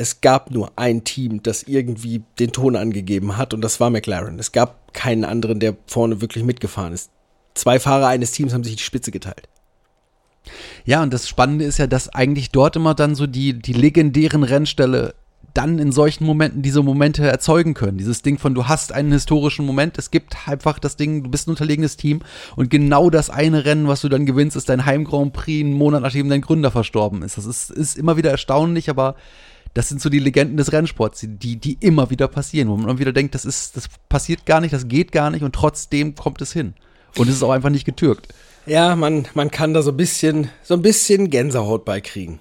es 0.00 0.22
gab 0.22 0.50
nur 0.50 0.72
ein 0.76 1.04
Team, 1.04 1.42
das 1.42 1.64
irgendwie 1.64 2.22
den 2.38 2.52
Ton 2.52 2.74
angegeben 2.74 3.36
hat 3.36 3.52
und 3.52 3.60
das 3.60 3.80
war 3.80 3.90
McLaren. 3.90 4.38
Es 4.38 4.50
gab 4.50 4.94
keinen 4.94 5.26
anderen, 5.26 5.60
der 5.60 5.76
vorne 5.86 6.22
wirklich 6.22 6.42
mitgefahren 6.42 6.94
ist. 6.94 7.10
Zwei 7.52 7.78
Fahrer 7.78 8.06
eines 8.06 8.32
Teams 8.32 8.54
haben 8.54 8.64
sich 8.64 8.76
die 8.76 8.82
Spitze 8.82 9.10
geteilt. 9.10 9.46
Ja, 10.86 11.02
und 11.02 11.12
das 11.12 11.28
Spannende 11.28 11.66
ist 11.66 11.76
ja, 11.76 11.86
dass 11.86 12.08
eigentlich 12.08 12.50
dort 12.50 12.76
immer 12.76 12.94
dann 12.94 13.14
so 13.14 13.26
die, 13.26 13.52
die 13.52 13.74
legendären 13.74 14.42
Rennställe 14.42 15.14
dann 15.52 15.78
in 15.78 15.92
solchen 15.92 16.24
Momenten 16.24 16.62
diese 16.62 16.82
Momente 16.82 17.26
erzeugen 17.26 17.74
können. 17.74 17.98
Dieses 17.98 18.22
Ding 18.22 18.38
von, 18.38 18.54
du 18.54 18.68
hast 18.68 18.92
einen 18.92 19.12
historischen 19.12 19.66
Moment, 19.66 19.98
es 19.98 20.10
gibt 20.10 20.48
einfach 20.48 20.78
das 20.78 20.96
Ding, 20.96 21.24
du 21.24 21.30
bist 21.30 21.46
ein 21.46 21.50
unterlegenes 21.50 21.98
Team 21.98 22.20
und 22.56 22.70
genau 22.70 23.10
das 23.10 23.28
eine 23.28 23.66
Rennen, 23.66 23.86
was 23.86 24.00
du 24.00 24.08
dann 24.08 24.24
gewinnst, 24.24 24.56
ist 24.56 24.70
dein 24.70 24.86
Heim 24.86 25.04
Grand 25.04 25.34
Prix, 25.34 25.62
einen 25.62 25.74
Monat 25.74 26.02
nachdem 26.02 26.30
dein 26.30 26.40
Gründer 26.40 26.70
verstorben 26.70 27.22
ist. 27.22 27.36
Das 27.36 27.44
ist, 27.44 27.70
ist 27.70 27.98
immer 27.98 28.16
wieder 28.16 28.30
erstaunlich, 28.30 28.88
aber 28.88 29.16
das 29.74 29.88
sind 29.88 30.00
so 30.00 30.08
die 30.08 30.18
Legenden 30.18 30.56
des 30.56 30.72
Rennsports, 30.72 31.24
die, 31.26 31.56
die 31.56 31.78
immer 31.80 32.10
wieder 32.10 32.28
passieren, 32.28 32.68
wo 32.68 32.76
man 32.76 32.98
wieder 32.98 33.12
denkt, 33.12 33.34
das 33.34 33.44
ist, 33.44 33.76
das 33.76 33.88
passiert 34.08 34.44
gar 34.46 34.60
nicht, 34.60 34.72
das 34.72 34.88
geht 34.88 35.12
gar 35.12 35.30
nicht 35.30 35.42
und 35.42 35.54
trotzdem 35.54 36.14
kommt 36.14 36.40
es 36.42 36.52
hin. 36.52 36.74
Und 37.16 37.28
es 37.28 37.36
ist 37.36 37.42
auch 37.42 37.50
einfach 37.50 37.70
nicht 37.70 37.84
getürkt. 37.84 38.28
Ja, 38.66 38.94
man, 38.96 39.26
man 39.34 39.50
kann 39.50 39.74
da 39.74 39.82
so 39.82 39.90
ein 39.90 39.96
bisschen, 39.96 40.50
so 40.62 40.74
ein 40.74 40.82
bisschen 40.82 41.30
Gänsehaut 41.30 41.84
beikriegen. 41.84 42.40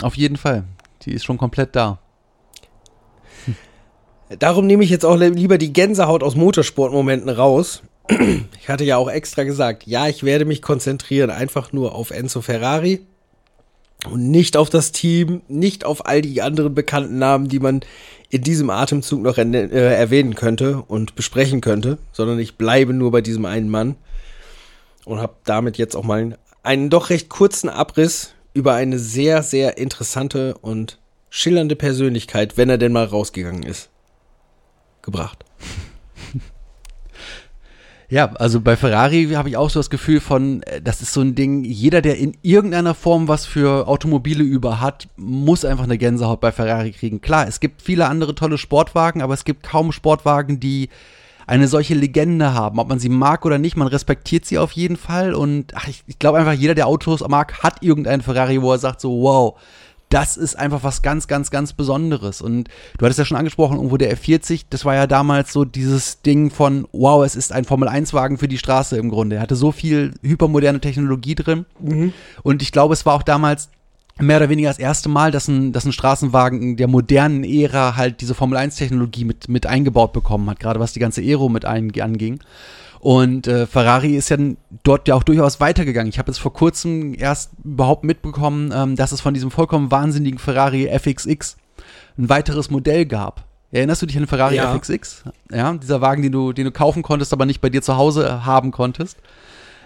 Auf 0.00 0.16
jeden 0.16 0.36
Fall. 0.36 0.64
Die 1.02 1.12
ist 1.12 1.24
schon 1.24 1.38
komplett 1.38 1.76
da. 1.76 1.98
Darum 4.38 4.66
nehme 4.66 4.84
ich 4.84 4.90
jetzt 4.90 5.04
auch 5.04 5.16
lieber 5.16 5.58
die 5.58 5.72
Gänsehaut 5.72 6.22
aus 6.22 6.36
Motorsportmomenten 6.36 7.28
raus. 7.28 7.82
Ich 8.60 8.68
hatte 8.68 8.84
ja 8.84 8.98
auch 8.98 9.10
extra 9.10 9.42
gesagt, 9.42 9.86
ja, 9.86 10.06
ich 10.06 10.22
werde 10.22 10.44
mich 10.44 10.62
konzentrieren 10.62 11.30
einfach 11.30 11.72
nur 11.72 11.94
auf 11.94 12.12
Enzo 12.12 12.40
Ferrari 12.40 13.04
und 14.08 14.30
nicht 14.30 14.56
auf 14.56 14.70
das 14.70 14.92
Team, 14.92 15.42
nicht 15.48 15.84
auf 15.84 16.06
all 16.06 16.22
die 16.22 16.42
anderen 16.42 16.74
bekannten 16.74 17.18
Namen, 17.18 17.48
die 17.48 17.60
man 17.60 17.80
in 18.30 18.42
diesem 18.42 18.70
Atemzug 18.70 19.22
noch 19.22 19.38
äh, 19.38 19.94
erwähnen 19.94 20.34
könnte 20.34 20.82
und 20.86 21.16
besprechen 21.16 21.60
könnte, 21.60 21.98
sondern 22.12 22.38
ich 22.38 22.56
bleibe 22.56 22.92
nur 22.92 23.10
bei 23.10 23.20
diesem 23.20 23.44
einen 23.44 23.68
Mann 23.68 23.96
und 25.04 25.20
habe 25.20 25.34
damit 25.44 25.78
jetzt 25.78 25.96
auch 25.96 26.04
mal 26.04 26.38
einen 26.62 26.90
doch 26.90 27.10
recht 27.10 27.28
kurzen 27.28 27.68
Abriss 27.68 28.34
über 28.54 28.74
eine 28.74 28.98
sehr, 28.98 29.42
sehr 29.42 29.78
interessante 29.78 30.56
und 30.58 30.98
schillernde 31.28 31.76
Persönlichkeit, 31.76 32.56
wenn 32.56 32.70
er 32.70 32.78
denn 32.78 32.92
mal 32.92 33.04
rausgegangen 33.04 33.62
ist, 33.62 33.90
gebracht. 35.02 35.44
Ja, 38.10 38.32
also 38.34 38.60
bei 38.60 38.76
Ferrari 38.76 39.28
habe 39.34 39.48
ich 39.50 39.56
auch 39.56 39.70
so 39.70 39.78
das 39.78 39.88
Gefühl 39.88 40.18
von, 40.18 40.64
äh, 40.64 40.82
das 40.82 41.00
ist 41.00 41.12
so 41.12 41.20
ein 41.20 41.36
Ding, 41.36 41.62
jeder, 41.62 42.02
der 42.02 42.18
in 42.18 42.36
irgendeiner 42.42 42.94
Form 42.94 43.28
was 43.28 43.46
für 43.46 43.86
Automobile 43.86 44.42
über 44.42 44.80
hat, 44.80 45.06
muss 45.16 45.64
einfach 45.64 45.84
eine 45.84 45.96
Gänsehaut 45.96 46.40
bei 46.40 46.50
Ferrari 46.50 46.90
kriegen. 46.90 47.20
Klar, 47.20 47.46
es 47.46 47.60
gibt 47.60 47.82
viele 47.82 48.06
andere 48.06 48.34
tolle 48.34 48.58
Sportwagen, 48.58 49.22
aber 49.22 49.34
es 49.34 49.44
gibt 49.44 49.62
kaum 49.62 49.92
Sportwagen, 49.92 50.58
die 50.58 50.88
eine 51.46 51.68
solche 51.68 51.94
Legende 51.94 52.52
haben. 52.52 52.80
Ob 52.80 52.88
man 52.88 52.98
sie 52.98 53.08
mag 53.08 53.46
oder 53.46 53.58
nicht, 53.58 53.76
man 53.76 53.88
respektiert 53.88 54.44
sie 54.44 54.58
auf 54.58 54.72
jeden 54.72 54.96
Fall. 54.96 55.32
Und 55.32 55.76
ach, 55.76 55.86
ich, 55.86 56.02
ich 56.08 56.18
glaube 56.18 56.38
einfach, 56.38 56.52
jeder, 56.52 56.74
der 56.74 56.88
Autos 56.88 57.26
mag, 57.28 57.62
hat 57.62 57.80
irgendeinen 57.80 58.22
Ferrari, 58.22 58.60
wo 58.60 58.72
er 58.72 58.78
sagt 58.78 59.00
so, 59.00 59.22
wow, 59.22 59.56
das 60.10 60.36
ist 60.36 60.58
einfach 60.58 60.82
was 60.82 61.02
ganz, 61.02 61.28
ganz, 61.28 61.50
ganz 61.50 61.72
Besonderes. 61.72 62.42
Und 62.42 62.68
du 62.98 63.04
hattest 63.04 63.20
ja 63.20 63.24
schon 63.24 63.36
angesprochen, 63.36 63.76
irgendwo 63.76 63.96
der 63.96 64.14
F40, 64.16 64.66
das 64.68 64.84
war 64.84 64.94
ja 64.94 65.06
damals 65.06 65.52
so 65.52 65.64
dieses 65.64 66.20
Ding 66.20 66.50
von, 66.50 66.86
wow, 66.92 67.24
es 67.24 67.36
ist 67.36 67.52
ein 67.52 67.64
Formel-1-Wagen 67.64 68.36
für 68.36 68.48
die 68.48 68.58
Straße 68.58 68.98
im 68.98 69.08
Grunde. 69.08 69.36
Er 69.36 69.42
hatte 69.42 69.56
so 69.56 69.72
viel 69.72 70.12
hypermoderne 70.22 70.80
Technologie 70.80 71.36
drin. 71.36 71.64
Und 72.42 72.60
ich 72.60 72.72
glaube, 72.72 72.92
es 72.92 73.06
war 73.06 73.14
auch 73.14 73.22
damals 73.22 73.70
mehr 74.18 74.38
oder 74.38 74.48
weniger 74.48 74.68
das 74.68 74.78
erste 74.78 75.08
Mal, 75.08 75.30
dass 75.30 75.48
ein, 75.48 75.72
dass 75.72 75.84
ein 75.84 75.92
Straßenwagen 75.92 76.76
der 76.76 76.88
modernen 76.88 77.44
Ära 77.44 77.96
halt 77.96 78.20
diese 78.20 78.34
Formel-1-Technologie 78.34 79.24
mit, 79.24 79.48
mit 79.48 79.66
eingebaut 79.66 80.12
bekommen 80.12 80.50
hat, 80.50 80.60
gerade 80.60 80.80
was 80.80 80.92
die 80.92 81.00
ganze 81.00 81.22
Aero 81.22 81.48
mit 81.48 81.64
ein, 81.64 81.92
anging. 82.00 82.40
Und 83.00 83.46
äh, 83.46 83.66
Ferrari 83.66 84.14
ist 84.14 84.28
ja 84.28 84.36
dort 84.82 85.08
ja 85.08 85.14
auch 85.14 85.22
durchaus 85.22 85.58
weitergegangen. 85.58 86.10
Ich 86.10 86.18
habe 86.18 86.30
jetzt 86.30 86.38
vor 86.38 86.52
kurzem 86.52 87.14
erst 87.18 87.50
überhaupt 87.64 88.04
mitbekommen, 88.04 88.72
ähm, 88.74 88.94
dass 88.94 89.12
es 89.12 89.22
von 89.22 89.32
diesem 89.32 89.50
vollkommen 89.50 89.90
wahnsinnigen 89.90 90.38
Ferrari 90.38 90.86
FXX 90.86 91.56
ein 92.18 92.28
weiteres 92.28 92.70
Modell 92.70 93.06
gab. 93.06 93.46
Erinnerst 93.72 94.02
du 94.02 94.06
dich 94.06 94.16
an 94.16 94.24
den 94.24 94.28
Ferrari 94.28 94.56
Ja. 94.56 94.74
FXX? 94.74 95.24
Ja, 95.50 95.72
dieser 95.72 96.02
Wagen, 96.02 96.22
den 96.22 96.32
du, 96.32 96.52
den 96.52 96.66
du 96.66 96.72
kaufen 96.72 97.02
konntest, 97.02 97.32
aber 97.32 97.46
nicht 97.46 97.62
bei 97.62 97.70
dir 97.70 97.80
zu 97.80 97.96
Hause 97.96 98.26
äh, 98.26 98.30
haben 98.44 98.70
konntest. 98.70 99.16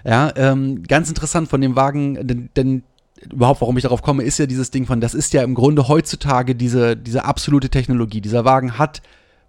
Ja, 0.04 0.32
ähm, 0.36 0.82
ganz 0.82 1.08
interessant 1.08 1.48
von 1.48 1.60
dem 1.60 1.76
Wagen, 1.76 2.26
denn, 2.26 2.50
denn 2.56 2.82
überhaupt, 3.30 3.60
warum 3.60 3.76
ich 3.76 3.84
darauf 3.84 4.02
komme, 4.02 4.24
ist 4.24 4.38
ja 4.38 4.46
dieses 4.46 4.70
Ding 4.70 4.86
von, 4.86 5.00
das 5.00 5.14
ist 5.14 5.32
ja 5.32 5.42
im 5.42 5.54
Grunde 5.54 5.86
heutzutage 5.86 6.54
diese, 6.54 6.96
diese 6.96 7.24
absolute 7.24 7.70
Technologie. 7.70 8.20
Dieser 8.20 8.44
Wagen 8.44 8.76
hat 8.76 9.02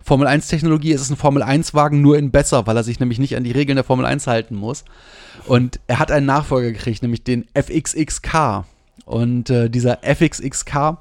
Formel 0.06 0.28
1 0.28 0.48
Technologie, 0.48 0.94
es 0.94 1.02
ist 1.02 1.10
ein 1.10 1.18
Formel 1.18 1.42
1 1.42 1.74
Wagen 1.74 2.02
nur 2.02 2.16
in 2.16 2.30
besser, 2.30 2.68
weil 2.68 2.78
er 2.78 2.84
sich 2.84 3.00
nämlich 3.00 3.18
nicht 3.18 3.36
an 3.36 3.44
die 3.44 3.52
Regeln 3.52 3.76
der 3.76 3.84
Formel 3.84 4.06
1 4.06 4.28
halten 4.28 4.56
muss. 4.56 4.86
Und 5.48 5.80
er 5.88 5.98
hat 5.98 6.12
einen 6.12 6.28
Nachfolger 6.28 6.72
gekriegt, 6.72 7.02
nämlich 7.02 7.24
den 7.24 7.46
FXXK. 7.56 8.66
Und 9.06 9.50
äh, 9.50 9.68
dieser 9.68 10.02
FXXK 10.04 11.00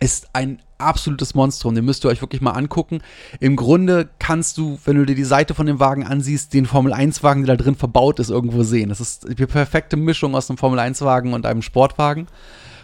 ist 0.00 0.30
ein 0.32 0.60
absolutes 0.78 1.36
Monstrum. 1.36 1.76
Den 1.76 1.84
müsst 1.84 2.04
ihr 2.04 2.08
euch 2.08 2.22
wirklich 2.22 2.42
mal 2.42 2.50
angucken. 2.50 3.02
Im 3.38 3.54
Grunde 3.54 4.10
kannst 4.18 4.58
du, 4.58 4.80
wenn 4.84 4.96
du 4.96 5.06
dir 5.06 5.14
die 5.14 5.22
Seite 5.22 5.54
von 5.54 5.66
dem 5.66 5.78
Wagen 5.78 6.04
ansiehst, 6.04 6.52
den 6.54 6.66
Formel-1-Wagen, 6.66 7.46
der 7.46 7.56
da 7.56 7.62
drin 7.62 7.76
verbaut 7.76 8.18
ist, 8.18 8.30
irgendwo 8.30 8.64
sehen. 8.64 8.88
Das 8.88 9.00
ist 9.00 9.28
die 9.28 9.46
perfekte 9.46 9.96
Mischung 9.96 10.34
aus 10.34 10.50
einem 10.50 10.58
Formel-1-Wagen 10.58 11.34
und 11.34 11.46
einem 11.46 11.62
Sportwagen. 11.62 12.26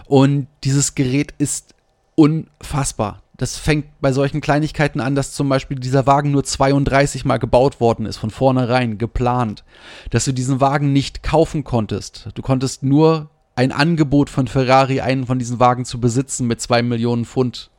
Und 0.06 0.46
dieses 0.62 0.94
Gerät 0.94 1.34
ist 1.38 1.74
unfassbar. 2.14 3.22
Das 3.40 3.56
fängt 3.56 3.86
bei 4.02 4.12
solchen 4.12 4.42
Kleinigkeiten 4.42 5.00
an, 5.00 5.14
dass 5.14 5.32
zum 5.32 5.48
Beispiel 5.48 5.78
dieser 5.78 6.06
Wagen 6.06 6.30
nur 6.30 6.44
32 6.44 7.24
Mal 7.24 7.38
gebaut 7.38 7.80
worden 7.80 8.04
ist, 8.04 8.18
von 8.18 8.28
vornherein 8.28 8.98
geplant. 8.98 9.64
Dass 10.10 10.26
du 10.26 10.32
diesen 10.32 10.60
Wagen 10.60 10.92
nicht 10.92 11.22
kaufen 11.22 11.64
konntest. 11.64 12.28
Du 12.34 12.42
konntest 12.42 12.82
nur 12.82 13.30
ein 13.56 13.72
Angebot 13.72 14.28
von 14.28 14.46
Ferrari, 14.46 15.00
einen 15.00 15.24
von 15.24 15.38
diesen 15.38 15.58
Wagen 15.58 15.86
zu 15.86 15.98
besitzen, 16.00 16.48
mit 16.48 16.60
zwei 16.60 16.82
Millionen 16.82 17.24
Pfund 17.24 17.70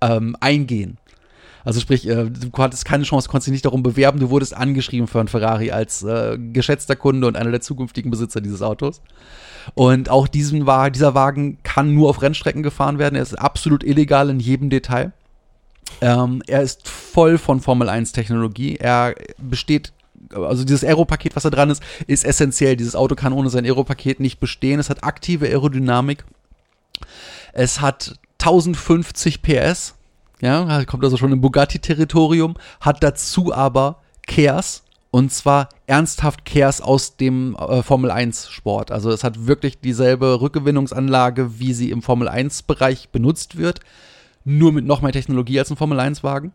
ähm, 0.00 0.36
eingehen. 0.40 0.98
Also 1.64 1.78
sprich, 1.78 2.04
äh, 2.08 2.28
du 2.28 2.50
hattest 2.58 2.84
keine 2.84 3.04
Chance, 3.04 3.28
konntest 3.28 3.46
dich 3.46 3.52
nicht 3.52 3.66
darum 3.66 3.84
bewerben, 3.84 4.18
du 4.18 4.30
wurdest 4.30 4.56
angeschrieben 4.56 5.06
von 5.06 5.28
Ferrari 5.28 5.70
als 5.70 6.02
äh, 6.02 6.36
geschätzter 6.52 6.96
Kunde 6.96 7.28
und 7.28 7.36
einer 7.36 7.52
der 7.52 7.60
zukünftigen 7.60 8.10
Besitzer 8.10 8.40
dieses 8.40 8.62
Autos. 8.62 9.00
Und 9.74 10.08
auch 10.08 10.28
diesen 10.28 10.66
dieser 10.92 11.14
Wagen 11.14 11.58
kann 11.62 11.94
nur 11.94 12.08
auf 12.08 12.22
Rennstrecken 12.22 12.62
gefahren 12.62 12.98
werden. 12.98 13.16
Er 13.16 13.22
ist 13.22 13.34
absolut 13.34 13.84
illegal 13.84 14.30
in 14.30 14.40
jedem 14.40 14.70
Detail. 14.70 15.12
Ähm, 16.00 16.42
er 16.46 16.62
ist 16.62 16.88
voll 16.88 17.38
von 17.38 17.60
Formel 17.60 17.88
1 17.88 18.12
Technologie. 18.12 18.76
Er 18.76 19.14
besteht, 19.38 19.92
also 20.32 20.64
dieses 20.64 20.84
Aeropaket, 20.84 21.34
was 21.36 21.42
da 21.42 21.50
dran 21.50 21.70
ist, 21.70 21.82
ist 22.06 22.24
essentiell. 22.24 22.76
Dieses 22.76 22.94
Auto 22.94 23.14
kann 23.14 23.32
ohne 23.32 23.50
sein 23.50 23.64
Aeropaket 23.64 24.20
nicht 24.20 24.40
bestehen. 24.40 24.80
Es 24.80 24.90
hat 24.90 25.04
aktive 25.04 25.46
Aerodynamik. 25.46 26.24
Es 27.52 27.80
hat 27.80 28.14
1050 28.40 29.42
PS. 29.42 29.94
Ja, 30.40 30.84
kommt 30.84 31.02
also 31.02 31.16
schon 31.16 31.32
im 31.32 31.40
Bugatti-Territorium. 31.40 32.54
Hat 32.80 33.02
dazu 33.02 33.52
aber 33.52 34.00
Kers. 34.26 34.84
Und 35.10 35.32
zwar 35.32 35.70
ernsthaft 35.86 36.44
Kers 36.44 36.80
aus 36.80 37.16
dem 37.16 37.56
äh, 37.56 37.82
Formel 37.82 38.10
1 38.10 38.50
Sport. 38.50 38.90
Also 38.90 39.10
es 39.10 39.24
hat 39.24 39.46
wirklich 39.46 39.80
dieselbe 39.80 40.40
Rückgewinnungsanlage, 40.40 41.58
wie 41.58 41.72
sie 41.72 41.90
im 41.90 42.02
Formel 42.02 42.28
1 42.28 42.64
Bereich 42.64 43.08
benutzt 43.08 43.56
wird. 43.56 43.80
Nur 44.44 44.72
mit 44.72 44.84
noch 44.84 45.00
mehr 45.00 45.12
Technologie 45.12 45.58
als 45.58 45.70
ein 45.70 45.76
Formel 45.76 45.98
1 45.98 46.22
Wagen. 46.22 46.52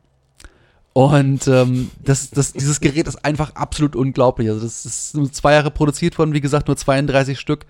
Und 0.94 1.48
ähm, 1.48 1.89
das, 2.04 2.30
das, 2.30 2.54
dieses 2.54 2.80
Gerät 2.80 3.08
ist 3.08 3.26
einfach 3.26 3.56
absolut 3.56 3.96
unglaublich. 3.96 4.50
Also 4.50 4.62
das 4.62 4.86
ist 4.86 5.16
nur 5.16 5.32
zwei 5.32 5.54
Jahre 5.54 5.72
produziert 5.72 6.20
worden, 6.20 6.34
wie 6.34 6.42
gesagt, 6.42 6.68
nur 6.68 6.78
32 6.78 7.39
Stück. 7.39 7.66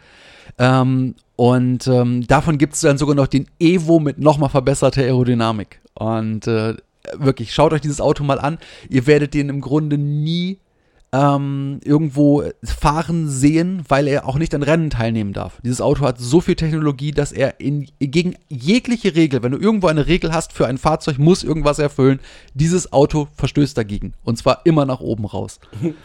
Ähm, 0.57 1.15
und 1.37 1.87
ähm, 1.87 2.27
davon 2.27 2.57
gibt 2.57 2.73
es 2.73 2.81
dann 2.81 2.97
sogar 2.97 3.15
noch 3.15 3.27
den 3.27 3.47
Evo 3.59 3.99
mit 3.99 4.19
nochmal 4.19 4.49
verbesserter 4.49 5.01
Aerodynamik. 5.01 5.79
Und 5.93 6.47
äh, 6.47 6.75
wirklich, 7.13 7.53
schaut 7.53 7.71
euch 7.71 7.81
dieses 7.81 8.01
Auto 8.01 8.25
mal 8.25 8.39
an. 8.39 8.57
Ihr 8.89 9.07
werdet 9.07 9.33
den 9.33 9.47
im 9.47 9.61
Grunde 9.61 9.97
nie 9.97 10.59
ähm, 11.13 11.79
irgendwo 11.83 12.43
fahren 12.63 13.29
sehen, 13.29 13.83
weil 13.87 14.07
er 14.07 14.27
auch 14.27 14.37
nicht 14.37 14.55
an 14.55 14.63
Rennen 14.63 14.89
teilnehmen 14.89 15.31
darf. 15.31 15.61
Dieses 15.63 15.79
Auto 15.79 16.01
hat 16.05 16.19
so 16.19 16.41
viel 16.41 16.55
Technologie, 16.55 17.11
dass 17.11 17.31
er 17.31 17.59
in, 17.59 17.87
gegen 17.99 18.35
jegliche 18.49 19.15
Regel, 19.15 19.43
wenn 19.43 19.51
du 19.51 19.59
irgendwo 19.59 19.87
eine 19.87 20.07
Regel 20.07 20.33
hast 20.33 20.53
für 20.53 20.65
ein 20.65 20.79
Fahrzeug, 20.79 21.19
muss 21.19 21.43
irgendwas 21.43 21.77
erfüllen, 21.77 22.19
dieses 22.55 22.91
Auto 22.91 23.27
verstößt 23.35 23.77
dagegen. 23.77 24.13
Und 24.23 24.39
zwar 24.39 24.65
immer 24.65 24.85
nach 24.85 25.01
oben 25.01 25.25
raus. 25.25 25.59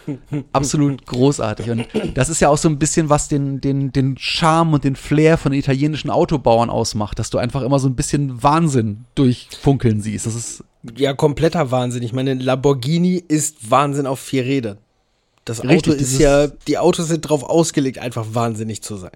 Absolut 0.52 1.06
großartig. 1.06 1.70
Und 1.70 1.86
das 2.14 2.28
ist 2.28 2.40
ja 2.40 2.50
auch 2.50 2.58
so 2.58 2.68
ein 2.68 2.78
bisschen, 2.78 3.08
was 3.08 3.28
den, 3.28 3.62
den, 3.62 3.92
den 3.92 4.18
Charme 4.18 4.74
und 4.74 4.84
den 4.84 4.94
Flair 4.94 5.38
von 5.38 5.54
italienischen 5.54 6.10
Autobauern 6.10 6.68
ausmacht, 6.68 7.18
dass 7.18 7.30
du 7.30 7.38
einfach 7.38 7.62
immer 7.62 7.78
so 7.78 7.88
ein 7.88 7.96
bisschen 7.96 8.42
Wahnsinn 8.42 9.06
durchfunkeln 9.14 10.02
siehst. 10.02 10.26
Das 10.26 10.34
ist 10.34 10.64
Ja, 10.96 11.14
kompletter 11.14 11.70
Wahnsinn. 11.70 12.02
Ich 12.02 12.12
meine, 12.12 12.34
Lamborghini 12.34 13.24
ist 13.26 13.70
Wahnsinn 13.70 14.06
auf 14.06 14.20
vier 14.20 14.44
Rädern. 14.44 14.76
Das 15.48 15.60
Auto 15.60 15.68
Richtig, 15.68 16.00
ist 16.00 16.18
ja, 16.18 16.46
die 16.46 16.78
Autos 16.78 17.08
sind 17.08 17.22
drauf 17.22 17.42
ausgelegt, 17.42 17.98
einfach 17.98 18.26
wahnsinnig 18.32 18.82
zu 18.82 18.96
sein. 18.96 19.12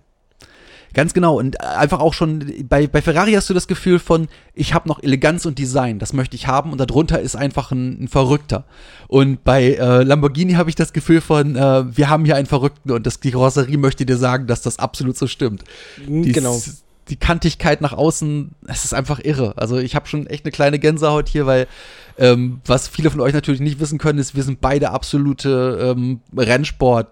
Ganz 0.95 1.15
genau. 1.15 1.39
Und 1.39 1.61
einfach 1.61 2.01
auch 2.01 2.15
schon, 2.15 2.53
bei, 2.69 2.87
bei 2.87 3.01
Ferrari 3.01 3.33
hast 3.33 3.49
du 3.49 3.55
das 3.55 3.67
Gefühl 3.67 3.99
von, 3.99 4.29
ich 4.55 4.75
habe 4.75 4.89
noch 4.89 5.03
Eleganz 5.03 5.47
und 5.47 5.59
Design, 5.59 5.99
das 5.99 6.13
möchte 6.13 6.37
ich 6.37 6.47
haben. 6.47 6.73
Und 6.73 6.79
darunter 6.79 7.21
ist 7.21 7.35
einfach 7.35 7.71
ein, 7.73 8.05
ein 8.05 8.09
Verrückter. 8.09 8.65
Und 9.09 9.43
bei 9.45 9.75
äh, 9.75 10.03
Lamborghini 10.03 10.55
habe 10.55 10.71
ich 10.71 10.77
das 10.77 10.93
Gefühl 10.93 11.21
von, 11.21 11.57
äh, 11.57 11.97
wir 11.97 12.09
haben 12.09 12.25
hier 12.25 12.37
einen 12.37 12.47
Verrückten 12.47 12.91
und 12.91 13.07
das, 13.07 13.21
die 13.21 13.31
Karosserie 13.31 13.79
möchte 13.79 14.05
dir 14.05 14.17
sagen, 14.17 14.47
dass 14.47 14.63
das 14.63 14.79
absolut 14.79 15.17
so 15.17 15.27
stimmt. 15.27 15.65
Die, 16.07 16.33
genau. 16.33 16.61
Die 17.09 17.17
Kantigkeit 17.17 17.81
nach 17.81 17.93
außen, 17.93 18.55
es 18.69 18.85
ist 18.85 18.95
einfach 18.95 19.19
irre. 19.23 19.55
Also 19.57 19.79
ich 19.79 19.95
habe 19.97 20.07
schon 20.07 20.27
echt 20.29 20.45
eine 20.45 20.53
kleine 20.53 20.79
Gänsehaut 20.79 21.29
hier, 21.29 21.47
weil 21.47 21.67
ähm, 22.19 22.61
was 22.67 22.89
viele 22.89 23.11
von 23.11 23.21
euch 23.21 23.33
natürlich 23.33 23.61
nicht 23.61 23.81
wissen 23.81 23.99
können, 23.99 24.19
ist, 24.19 24.35
wir 24.35 24.43
sind 24.43 24.61
beide 24.61 24.91
absolute 24.91 25.95
ähm, 25.97 26.21
Rennsport 26.37 27.09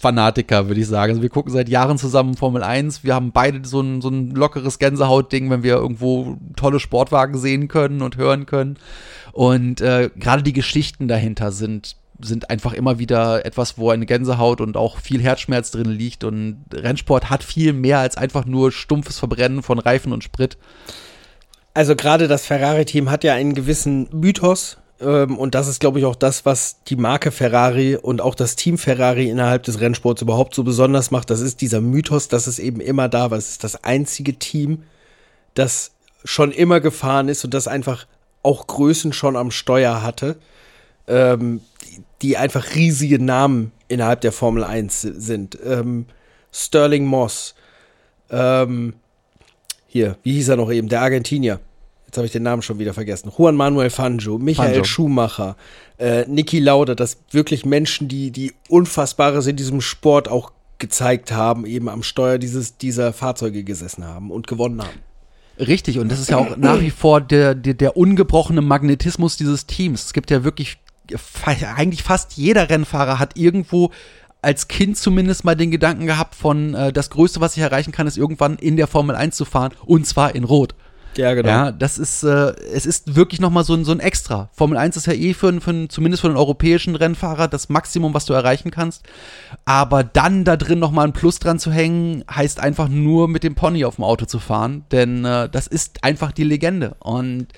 Fanatiker, 0.00 0.66
würde 0.66 0.80
ich 0.80 0.86
sagen. 0.86 1.10
Also 1.10 1.22
wir 1.22 1.28
gucken 1.28 1.52
seit 1.52 1.68
Jahren 1.68 1.98
zusammen 1.98 2.34
Formel 2.34 2.62
1. 2.62 3.04
Wir 3.04 3.14
haben 3.14 3.32
beide 3.32 3.68
so 3.68 3.82
ein, 3.82 4.00
so 4.00 4.08
ein 4.08 4.30
lockeres 4.30 4.78
Gänsehautding, 4.78 5.50
wenn 5.50 5.62
wir 5.62 5.74
irgendwo 5.74 6.38
tolle 6.56 6.80
Sportwagen 6.80 7.36
sehen 7.36 7.68
können 7.68 8.00
und 8.00 8.16
hören 8.16 8.46
können. 8.46 8.78
Und 9.32 9.82
äh, 9.82 10.08
gerade 10.16 10.42
die 10.42 10.54
Geschichten 10.54 11.06
dahinter 11.06 11.52
sind, 11.52 11.96
sind 12.18 12.48
einfach 12.48 12.72
immer 12.72 12.98
wieder 12.98 13.44
etwas, 13.44 13.76
wo 13.76 13.90
eine 13.90 14.06
Gänsehaut 14.06 14.62
und 14.62 14.78
auch 14.78 14.96
viel 14.96 15.20
Herzschmerz 15.20 15.70
drin 15.70 15.90
liegt. 15.90 16.24
Und 16.24 16.64
Rennsport 16.72 17.28
hat 17.28 17.44
viel 17.44 17.74
mehr 17.74 17.98
als 17.98 18.16
einfach 18.16 18.46
nur 18.46 18.72
stumpfes 18.72 19.18
Verbrennen 19.18 19.62
von 19.62 19.78
Reifen 19.78 20.14
und 20.14 20.24
Sprit. 20.24 20.56
Also 21.80 21.96
gerade 21.96 22.28
das 22.28 22.44
Ferrari-Team 22.44 23.10
hat 23.10 23.24
ja 23.24 23.32
einen 23.32 23.54
gewissen 23.54 24.06
Mythos. 24.12 24.76
Ähm, 25.00 25.38
und 25.38 25.54
das 25.54 25.66
ist, 25.66 25.80
glaube 25.80 25.98
ich, 25.98 26.04
auch 26.04 26.14
das, 26.14 26.44
was 26.44 26.82
die 26.84 26.96
Marke 26.96 27.30
Ferrari 27.30 27.96
und 27.96 28.20
auch 28.20 28.34
das 28.34 28.54
Team 28.54 28.76
Ferrari 28.76 29.30
innerhalb 29.30 29.62
des 29.62 29.80
Rennsports 29.80 30.20
überhaupt 30.20 30.54
so 30.54 30.62
besonders 30.62 31.10
macht. 31.10 31.30
Das 31.30 31.40
ist 31.40 31.62
dieser 31.62 31.80
Mythos, 31.80 32.28
dass 32.28 32.46
es 32.46 32.58
eben 32.58 32.82
immer 32.82 33.08
da 33.08 33.30
war. 33.30 33.38
Es 33.38 33.48
ist 33.48 33.64
das 33.64 33.82
einzige 33.82 34.34
Team, 34.34 34.82
das 35.54 35.92
schon 36.22 36.52
immer 36.52 36.80
gefahren 36.80 37.30
ist 37.30 37.46
und 37.46 37.54
das 37.54 37.66
einfach 37.66 38.06
auch 38.42 38.66
Größen 38.66 39.14
schon 39.14 39.34
am 39.34 39.50
Steuer 39.50 40.02
hatte, 40.02 40.36
ähm, 41.08 41.62
die, 42.20 42.36
einfach 42.36 42.74
riesige 42.74 43.24
Namen 43.24 43.72
innerhalb 43.88 44.20
der 44.20 44.32
Formel 44.32 44.64
1 44.64 45.00
sind. 45.00 45.58
Ähm, 45.64 46.04
Sterling 46.52 47.06
Moss, 47.06 47.54
ähm, 48.28 48.96
hier, 49.86 50.18
wie 50.22 50.34
hieß 50.34 50.50
er 50.50 50.56
noch 50.56 50.70
eben, 50.70 50.90
der 50.90 51.00
Argentinier. 51.00 51.58
Jetzt 52.10 52.16
habe 52.16 52.26
ich 52.26 52.32
den 52.32 52.42
Namen 52.42 52.60
schon 52.60 52.80
wieder 52.80 52.92
vergessen, 52.92 53.30
Juan 53.36 53.54
Manuel 53.54 53.88
Fangio, 53.88 54.36
Michael 54.36 54.70
Fangio. 54.70 54.84
Schumacher, 54.84 55.56
äh, 55.96 56.24
Niki 56.26 56.58
Lauda, 56.58 56.96
das 56.96 57.18
wirklich 57.30 57.64
Menschen, 57.64 58.08
die, 58.08 58.32
die 58.32 58.52
Unfassbares 58.68 59.46
in 59.46 59.54
diesem 59.54 59.80
Sport 59.80 60.28
auch 60.28 60.50
gezeigt 60.80 61.30
haben, 61.30 61.66
eben 61.66 61.88
am 61.88 62.02
Steuer 62.02 62.38
dieses, 62.38 62.76
dieser 62.76 63.12
Fahrzeuge 63.12 63.62
gesessen 63.62 64.04
haben 64.04 64.32
und 64.32 64.48
gewonnen 64.48 64.82
haben. 64.82 64.98
Richtig, 65.60 66.00
und 66.00 66.10
das 66.10 66.18
ist 66.18 66.30
ja 66.30 66.38
auch 66.38 66.56
nach 66.56 66.80
wie 66.80 66.90
vor 66.90 67.20
der, 67.20 67.54
der, 67.54 67.74
der 67.74 67.96
ungebrochene 67.96 68.62
Magnetismus 68.62 69.36
dieses 69.36 69.66
Teams. 69.66 70.06
Es 70.06 70.12
gibt 70.12 70.32
ja 70.32 70.42
wirklich, 70.42 70.78
eigentlich 71.44 72.02
fast 72.02 72.32
jeder 72.32 72.70
Rennfahrer 72.70 73.20
hat 73.20 73.36
irgendwo 73.36 73.92
als 74.42 74.66
Kind 74.66 74.96
zumindest 74.96 75.44
mal 75.44 75.54
den 75.54 75.70
Gedanken 75.70 76.06
gehabt 76.06 76.34
von, 76.34 76.74
äh, 76.74 76.92
das 76.92 77.10
Größte, 77.10 77.40
was 77.40 77.56
ich 77.56 77.62
erreichen 77.62 77.92
kann, 77.92 78.08
ist 78.08 78.16
irgendwann 78.16 78.56
in 78.56 78.76
der 78.76 78.88
Formel 78.88 79.14
1 79.14 79.36
zu 79.36 79.44
fahren 79.44 79.74
und 79.86 80.08
zwar 80.08 80.34
in 80.34 80.42
Rot. 80.42 80.74
Ja, 81.16 81.34
genau. 81.34 81.48
Ja, 81.48 81.72
das 81.72 81.98
ist, 81.98 82.22
äh, 82.22 82.52
es 82.72 82.86
ist 82.86 83.16
wirklich 83.16 83.40
nochmal 83.40 83.64
so 83.64 83.74
ein, 83.74 83.84
so 83.84 83.92
ein 83.92 84.00
Extra. 84.00 84.48
Formel 84.52 84.78
1 84.78 84.96
ist 84.96 85.06
ja 85.06 85.12
eh 85.12 85.34
für, 85.34 85.60
für 85.60 85.88
zumindest 85.88 86.20
für 86.20 86.28
einen 86.28 86.36
europäischen 86.36 86.94
Rennfahrer 86.94 87.48
das 87.48 87.68
Maximum, 87.68 88.14
was 88.14 88.26
du 88.26 88.32
erreichen 88.32 88.70
kannst. 88.70 89.04
Aber 89.64 90.04
dann 90.04 90.44
da 90.44 90.56
drin 90.56 90.78
nochmal 90.78 91.06
ein 91.06 91.12
Plus 91.12 91.38
dran 91.38 91.58
zu 91.58 91.72
hängen, 91.72 92.24
heißt 92.30 92.60
einfach 92.60 92.88
nur 92.88 93.28
mit 93.28 93.42
dem 93.42 93.54
Pony 93.54 93.84
auf 93.84 93.96
dem 93.96 94.04
Auto 94.04 94.26
zu 94.26 94.38
fahren, 94.38 94.84
denn 94.92 95.24
äh, 95.24 95.48
das 95.48 95.66
ist 95.66 96.04
einfach 96.04 96.32
die 96.32 96.44
Legende. 96.44 96.96
Und 97.00 97.48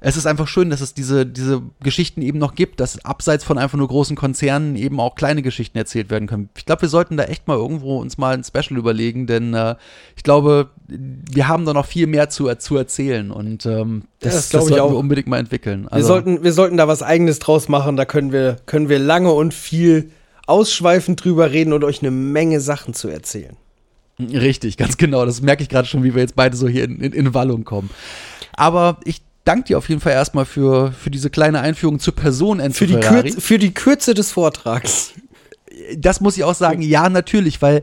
es 0.00 0.16
ist 0.16 0.26
einfach 0.26 0.48
schön, 0.48 0.70
dass 0.70 0.80
es 0.80 0.94
diese, 0.94 1.26
diese 1.26 1.62
Geschichten 1.80 2.22
eben 2.22 2.38
noch 2.38 2.54
gibt, 2.54 2.80
dass 2.80 3.04
abseits 3.04 3.44
von 3.44 3.58
einfach 3.58 3.78
nur 3.78 3.88
großen 3.88 4.16
Konzernen 4.16 4.76
eben 4.76 5.00
auch 5.00 5.14
kleine 5.14 5.42
Geschichten 5.42 5.76
erzählt 5.78 6.10
werden 6.10 6.28
können. 6.28 6.48
Ich 6.56 6.66
glaube, 6.66 6.82
wir 6.82 6.88
sollten 6.88 7.16
da 7.16 7.24
echt 7.24 7.48
mal 7.48 7.56
irgendwo 7.56 7.98
uns 7.98 8.18
mal 8.18 8.34
ein 8.34 8.44
Special 8.44 8.78
überlegen, 8.78 9.26
denn 9.26 9.54
äh, 9.54 9.76
ich 10.16 10.22
glaube, 10.22 10.70
wir 10.86 11.48
haben 11.48 11.64
da 11.64 11.72
noch 11.72 11.86
viel 11.86 12.06
mehr 12.06 12.30
zu, 12.30 12.52
zu 12.56 12.76
erzählen 12.76 13.30
und 13.30 13.66
ähm, 13.66 14.04
das, 14.20 14.34
das 14.34 14.48
das, 14.48 14.62
ich 14.62 14.68
sollten 14.68 14.80
auch. 14.84 14.90
wir 14.92 14.98
unbedingt 14.98 15.28
mal 15.28 15.38
entwickeln. 15.38 15.84
Wir, 15.84 15.92
Also, 15.92 16.08
sollten, 16.08 16.42
wir 16.42 16.52
sollten 16.52 16.76
da 16.76 16.88
was 16.88 17.02
Eigenes 17.02 17.38
draus 17.38 17.68
machen. 17.68 17.96
Da 17.96 18.04
können 18.04 18.32
wir, 18.32 18.56
können 18.66 18.88
wir 18.88 18.98
lange 18.98 19.32
und 19.32 19.54
viel 19.54 20.10
ausschweifend 20.46 21.22
drüber 21.22 21.52
reden 21.52 21.72
und 21.72 21.84
euch 21.84 22.00
eine 22.02 22.10
Menge 22.10 22.60
Sachen 22.60 22.94
zu 22.94 23.08
erzählen. 23.08 23.56
Richtig, 24.18 24.76
ganz 24.76 24.96
genau. 24.96 25.24
Das 25.24 25.42
merke 25.42 25.62
ich 25.62 25.68
gerade 25.68 25.86
schon, 25.86 26.02
wie 26.02 26.14
wir 26.14 26.22
jetzt 26.22 26.34
beide 26.34 26.56
so 26.56 26.66
hier 26.66 26.84
in, 26.84 27.00
in, 27.00 27.12
in 27.12 27.34
Wallung 27.34 27.64
kommen. 27.64 27.90
Aber 28.54 28.98
ich 29.04 29.22
danke 29.44 29.68
dir 29.68 29.78
auf 29.78 29.88
jeden 29.88 30.00
Fall 30.00 30.12
erstmal 30.12 30.44
für, 30.44 30.92
für 30.92 31.10
diese 31.10 31.30
kleine 31.30 31.60
Einführung 31.60 31.98
zur 31.98 32.14
Person 32.14 32.60
Enzo 32.60 32.78
Für 32.78 32.86
die, 32.86 32.92
Ferrari. 32.94 33.22
Kürze, 33.22 33.40
für 33.40 33.58
die 33.58 33.74
Kürze 33.74 34.14
des 34.14 34.30
Vortrags. 34.32 35.12
das 35.96 36.20
muss 36.20 36.36
ich 36.36 36.44
auch 36.44 36.54
sagen, 36.54 36.82
ja, 36.82 37.08
natürlich, 37.08 37.62
weil 37.62 37.82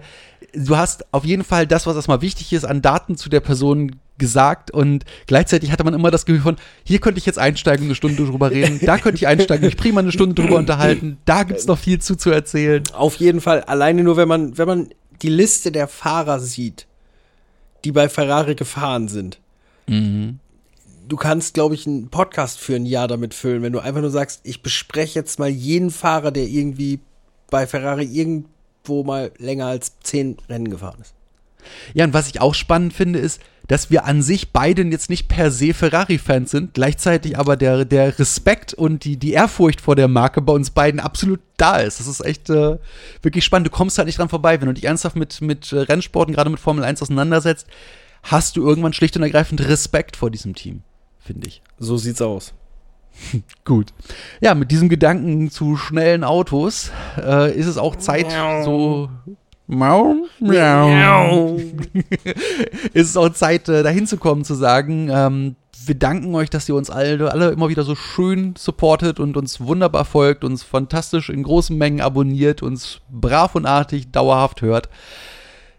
du 0.54 0.78
hast 0.78 1.06
auf 1.14 1.26
jeden 1.26 1.44
Fall 1.44 1.68
das, 1.68 1.86
was 1.86 1.96
erstmal 1.96 2.22
wichtig 2.22 2.54
ist, 2.54 2.66
an 2.66 2.82
Daten 2.82 3.18
zu 3.18 3.30
der 3.30 3.40
Person 3.40 3.98
gesagt 4.18 4.72
und 4.72 5.04
gleichzeitig 5.28 5.72
hatte 5.72 5.84
man 5.84 5.94
immer 5.94 6.10
das 6.10 6.26
Gefühl 6.26 6.42
von, 6.42 6.56
hier 6.86 7.00
könnte 7.00 7.18
ich 7.18 7.26
jetzt 7.26 7.38
einsteigen 7.38 7.86
eine 7.86 7.96
Stunde 7.96 8.24
drüber 8.24 8.50
reden, 8.50 8.80
da 8.86 8.98
könnte 8.98 9.18
ich 9.18 9.28
einsteigen, 9.28 9.66
mich 9.66 9.76
prima 9.76 10.00
eine 10.00 10.14
Stunde 10.14 10.42
drüber 10.42 10.56
unterhalten, 10.56 11.18
da 11.26 11.44
gibt's 11.44 11.68
noch 11.68 11.78
viel 11.78 12.00
zu 12.00 12.16
zu 12.16 12.30
erzählen. 12.30 12.84
Auf 12.94 13.18
jeden 13.18 13.42
Fall, 13.42 13.62
alleine 13.64 14.04
nur, 14.04 14.16
wenn 14.16 14.30
man, 14.30 14.58
wenn 14.58 14.68
man 14.68 14.90
die 15.22 15.30
Liste 15.30 15.72
der 15.72 15.88
Fahrer 15.88 16.40
sieht, 16.40 16.88
die 17.84 17.92
bei 17.92 18.08
Ferrari 18.08 18.56
gefahren 18.56 19.10
sind. 19.10 19.40
Du 21.08 21.18
kannst, 21.18 21.54
glaube 21.54 21.76
ich, 21.76 21.86
einen 21.86 22.10
Podcast 22.10 22.60
für 22.60 22.76
ein 22.76 22.86
Jahr 22.86 23.08
damit 23.08 23.34
füllen, 23.34 23.62
wenn 23.62 23.74
du 23.74 23.80
einfach 23.80 24.02
nur 24.02 24.10
sagst, 24.10 24.42
ich 24.44 24.62
bespreche 24.62 25.20
jetzt 25.20 25.40
mal 25.40 25.50
jeden 25.50 25.92
Fahrer, 25.92 26.32
der 26.32 26.48
irgendwie 26.48 27.00
bei 27.50 27.68
Ferrari 27.68 28.06
irgendwo 28.06 29.04
mal 29.04 29.32
länger 29.38 29.68
als 29.68 30.00
zehn 30.00 30.38
Rennen 30.50 30.70
gefahren 30.70 31.00
ist. 31.02 31.14
Ja, 31.94 32.06
und 32.06 32.14
was 32.14 32.30
ich 32.30 32.42
auch 32.42 32.54
spannend 32.54 32.94
finde, 32.94 33.20
ist, 33.20 33.42
dass 33.68 33.90
wir 33.90 34.06
an 34.06 34.22
sich 34.22 34.52
beide 34.52 34.84
jetzt 34.84 35.10
nicht 35.10 35.28
per 35.28 35.52
se 35.52 35.74
Ferrari-Fans 35.74 36.52
sind, 36.52 36.74
gleichzeitig 36.74 37.38
aber 37.38 37.58
der, 37.58 37.86
der 37.86 38.20
Respekt 38.20 38.74
und 38.74 39.04
die, 39.04 39.18
die 39.18 39.34
Ehrfurcht 39.34 39.82
vor 39.82 39.96
der 39.96 40.08
Marke 40.08 40.42
bei 40.42 40.54
uns 40.54 40.70
beiden 40.70 41.00
absolut 41.00 41.40
da 41.58 41.78
ist. 41.78 42.00
Das 42.00 42.08
ist 42.08 42.24
echt 42.24 42.50
äh, 42.50 42.78
wirklich 43.22 43.44
spannend. 43.44 43.68
Du 43.68 43.72
kommst 43.72 43.98
halt 43.98 44.06
nicht 44.06 44.20
dran 44.20 44.30
vorbei, 44.30 44.60
wenn 44.62 44.68
du 44.68 44.74
dich 44.74 44.84
ernsthaft 44.84 45.16
mit, 45.16 45.42
mit 45.42 45.72
äh, 45.72 45.80
Rennsporten, 45.80 46.36
gerade 46.36 46.50
mit 46.50 46.60
Formel 46.60 46.84
1 46.84 47.02
auseinandersetzt, 47.02 47.68
hast 48.24 48.58
du 48.58 48.68
irgendwann 48.68 48.94
schlicht 48.94 49.16
und 49.18 49.24
ergreifend 49.24 49.62
Respekt 49.68 50.16
vor 50.16 50.30
diesem 50.30 50.54
Team, 50.54 50.82
finde 51.26 51.48
ich. 51.48 51.62
So 51.80 51.98
sieht's 51.98 52.22
aus. 52.22 52.54
Gut. 53.66 53.94
Ja, 54.42 54.56
mit 54.56 54.72
diesem 54.72 54.90
Gedanken 54.90 55.50
zu 55.50 55.76
schnellen 55.76 56.24
Autos 56.24 56.92
äh, 57.18 57.58
ist 57.58 57.68
es 57.68 57.78
auch 57.78 57.96
Zeit, 57.96 58.32
so. 58.64 59.10
Miau, 59.68 60.28
miau. 60.40 61.58
ist 62.94 63.10
es 63.10 63.18
auch 63.18 63.30
Zeit, 63.30 63.68
äh, 63.68 63.82
dahin 63.82 64.06
zu 64.06 64.18
kommen, 64.18 64.44
zu 64.44 64.54
sagen, 64.54 65.10
ähm, 65.12 65.56
wir 65.88 65.96
danken 65.96 66.36
euch, 66.36 66.52
dass 66.52 66.70
ihr 66.70 66.76
uns 66.76 66.92
alle, 66.92 67.32
alle 67.32 67.50
immer 67.50 67.70
wieder 67.70 67.84
so 67.84 67.96
schön 67.96 68.54
supportet 68.56 69.20
und 69.20 69.38
uns 69.38 69.60
wunderbar 69.60 70.06
folgt, 70.06 70.44
uns 70.44 70.62
fantastisch 70.62 71.30
in 71.30 71.42
großen 71.42 71.76
Mengen 71.76 72.02
abonniert, 72.02 72.62
uns 72.62 73.02
brav 73.10 73.56
und 73.56 73.66
artig 73.66 74.12
dauerhaft 74.12 74.62
hört. 74.62 74.90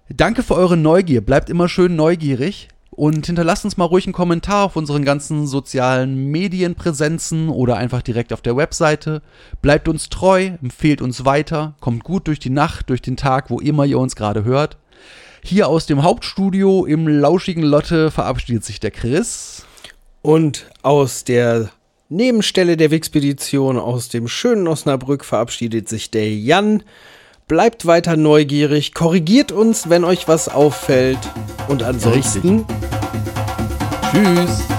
Danke 0.09 0.43
für 0.43 0.55
eure 0.55 0.77
Neugier. 0.77 1.21
Bleibt 1.21 1.49
immer 1.49 1.69
schön 1.69 1.95
neugierig 1.95 2.69
und 2.97 3.27
hinterlasst 3.27 3.65
uns 3.67 3.77
mal 3.77 3.85
ruhig 3.85 4.07
einen 4.07 4.15
Kommentar 4.15 4.65
auf 4.65 4.77
unseren 4.77 5.05
ganzen 5.05 5.47
sozialen 5.47 6.31
Medienpräsenzen 6.31 7.51
oder 7.51 7.77
einfach 7.77 8.01
direkt 8.01 8.33
auf 8.33 8.41
der 8.41 8.57
Webseite. 8.57 9.23
Bleibt 9.61 9.87
uns 9.87 10.09
treu, 10.09 10.53
empfehlt 10.63 11.03
uns 11.03 11.27
weiter, 11.27 11.75
kommt 11.81 12.05
gut 12.05 12.27
durch 12.27 12.39
die 12.39 12.51
Nacht, 12.51 12.89
durch 12.89 13.03
den 13.03 13.19
Tag, 13.19 13.51
wo 13.51 13.61
immer 13.61 13.85
ihr 13.85 13.99
uns 13.99 14.17
gerade 14.17 14.45
hört. 14.45 14.79
Hier 15.43 15.69
aus 15.69 15.85
dem 15.85 16.03
Hauptstudio 16.03 16.87
im 16.87 17.07
lauschigen 17.07 17.63
Lotte 17.63 18.11
verabschiedet 18.11 18.65
sich 18.65 18.81
der 18.81 18.91
Chris. 18.91 19.67
Und 20.23 20.67
aus 20.83 21.23
der 21.23 21.71
Nebenstelle 22.09 22.77
der 22.77 22.91
Wixpedition 22.91 23.79
aus 23.79 24.09
dem 24.09 24.27
schönen 24.27 24.67
Osnabrück 24.67 25.25
verabschiedet 25.25 25.89
sich 25.89 26.11
der 26.11 26.35
Jan. 26.35 26.83
Bleibt 27.49 27.87
weiter 27.87 28.17
neugierig, 28.17 28.93
korrigiert 28.93 29.53
uns, 29.53 29.89
wenn 29.89 30.03
euch 30.03 30.27
was 30.27 30.49
auffällt. 30.49 31.21
Und 31.69 31.85
ansonsten 31.85 32.67
Tschüss. 34.11 34.76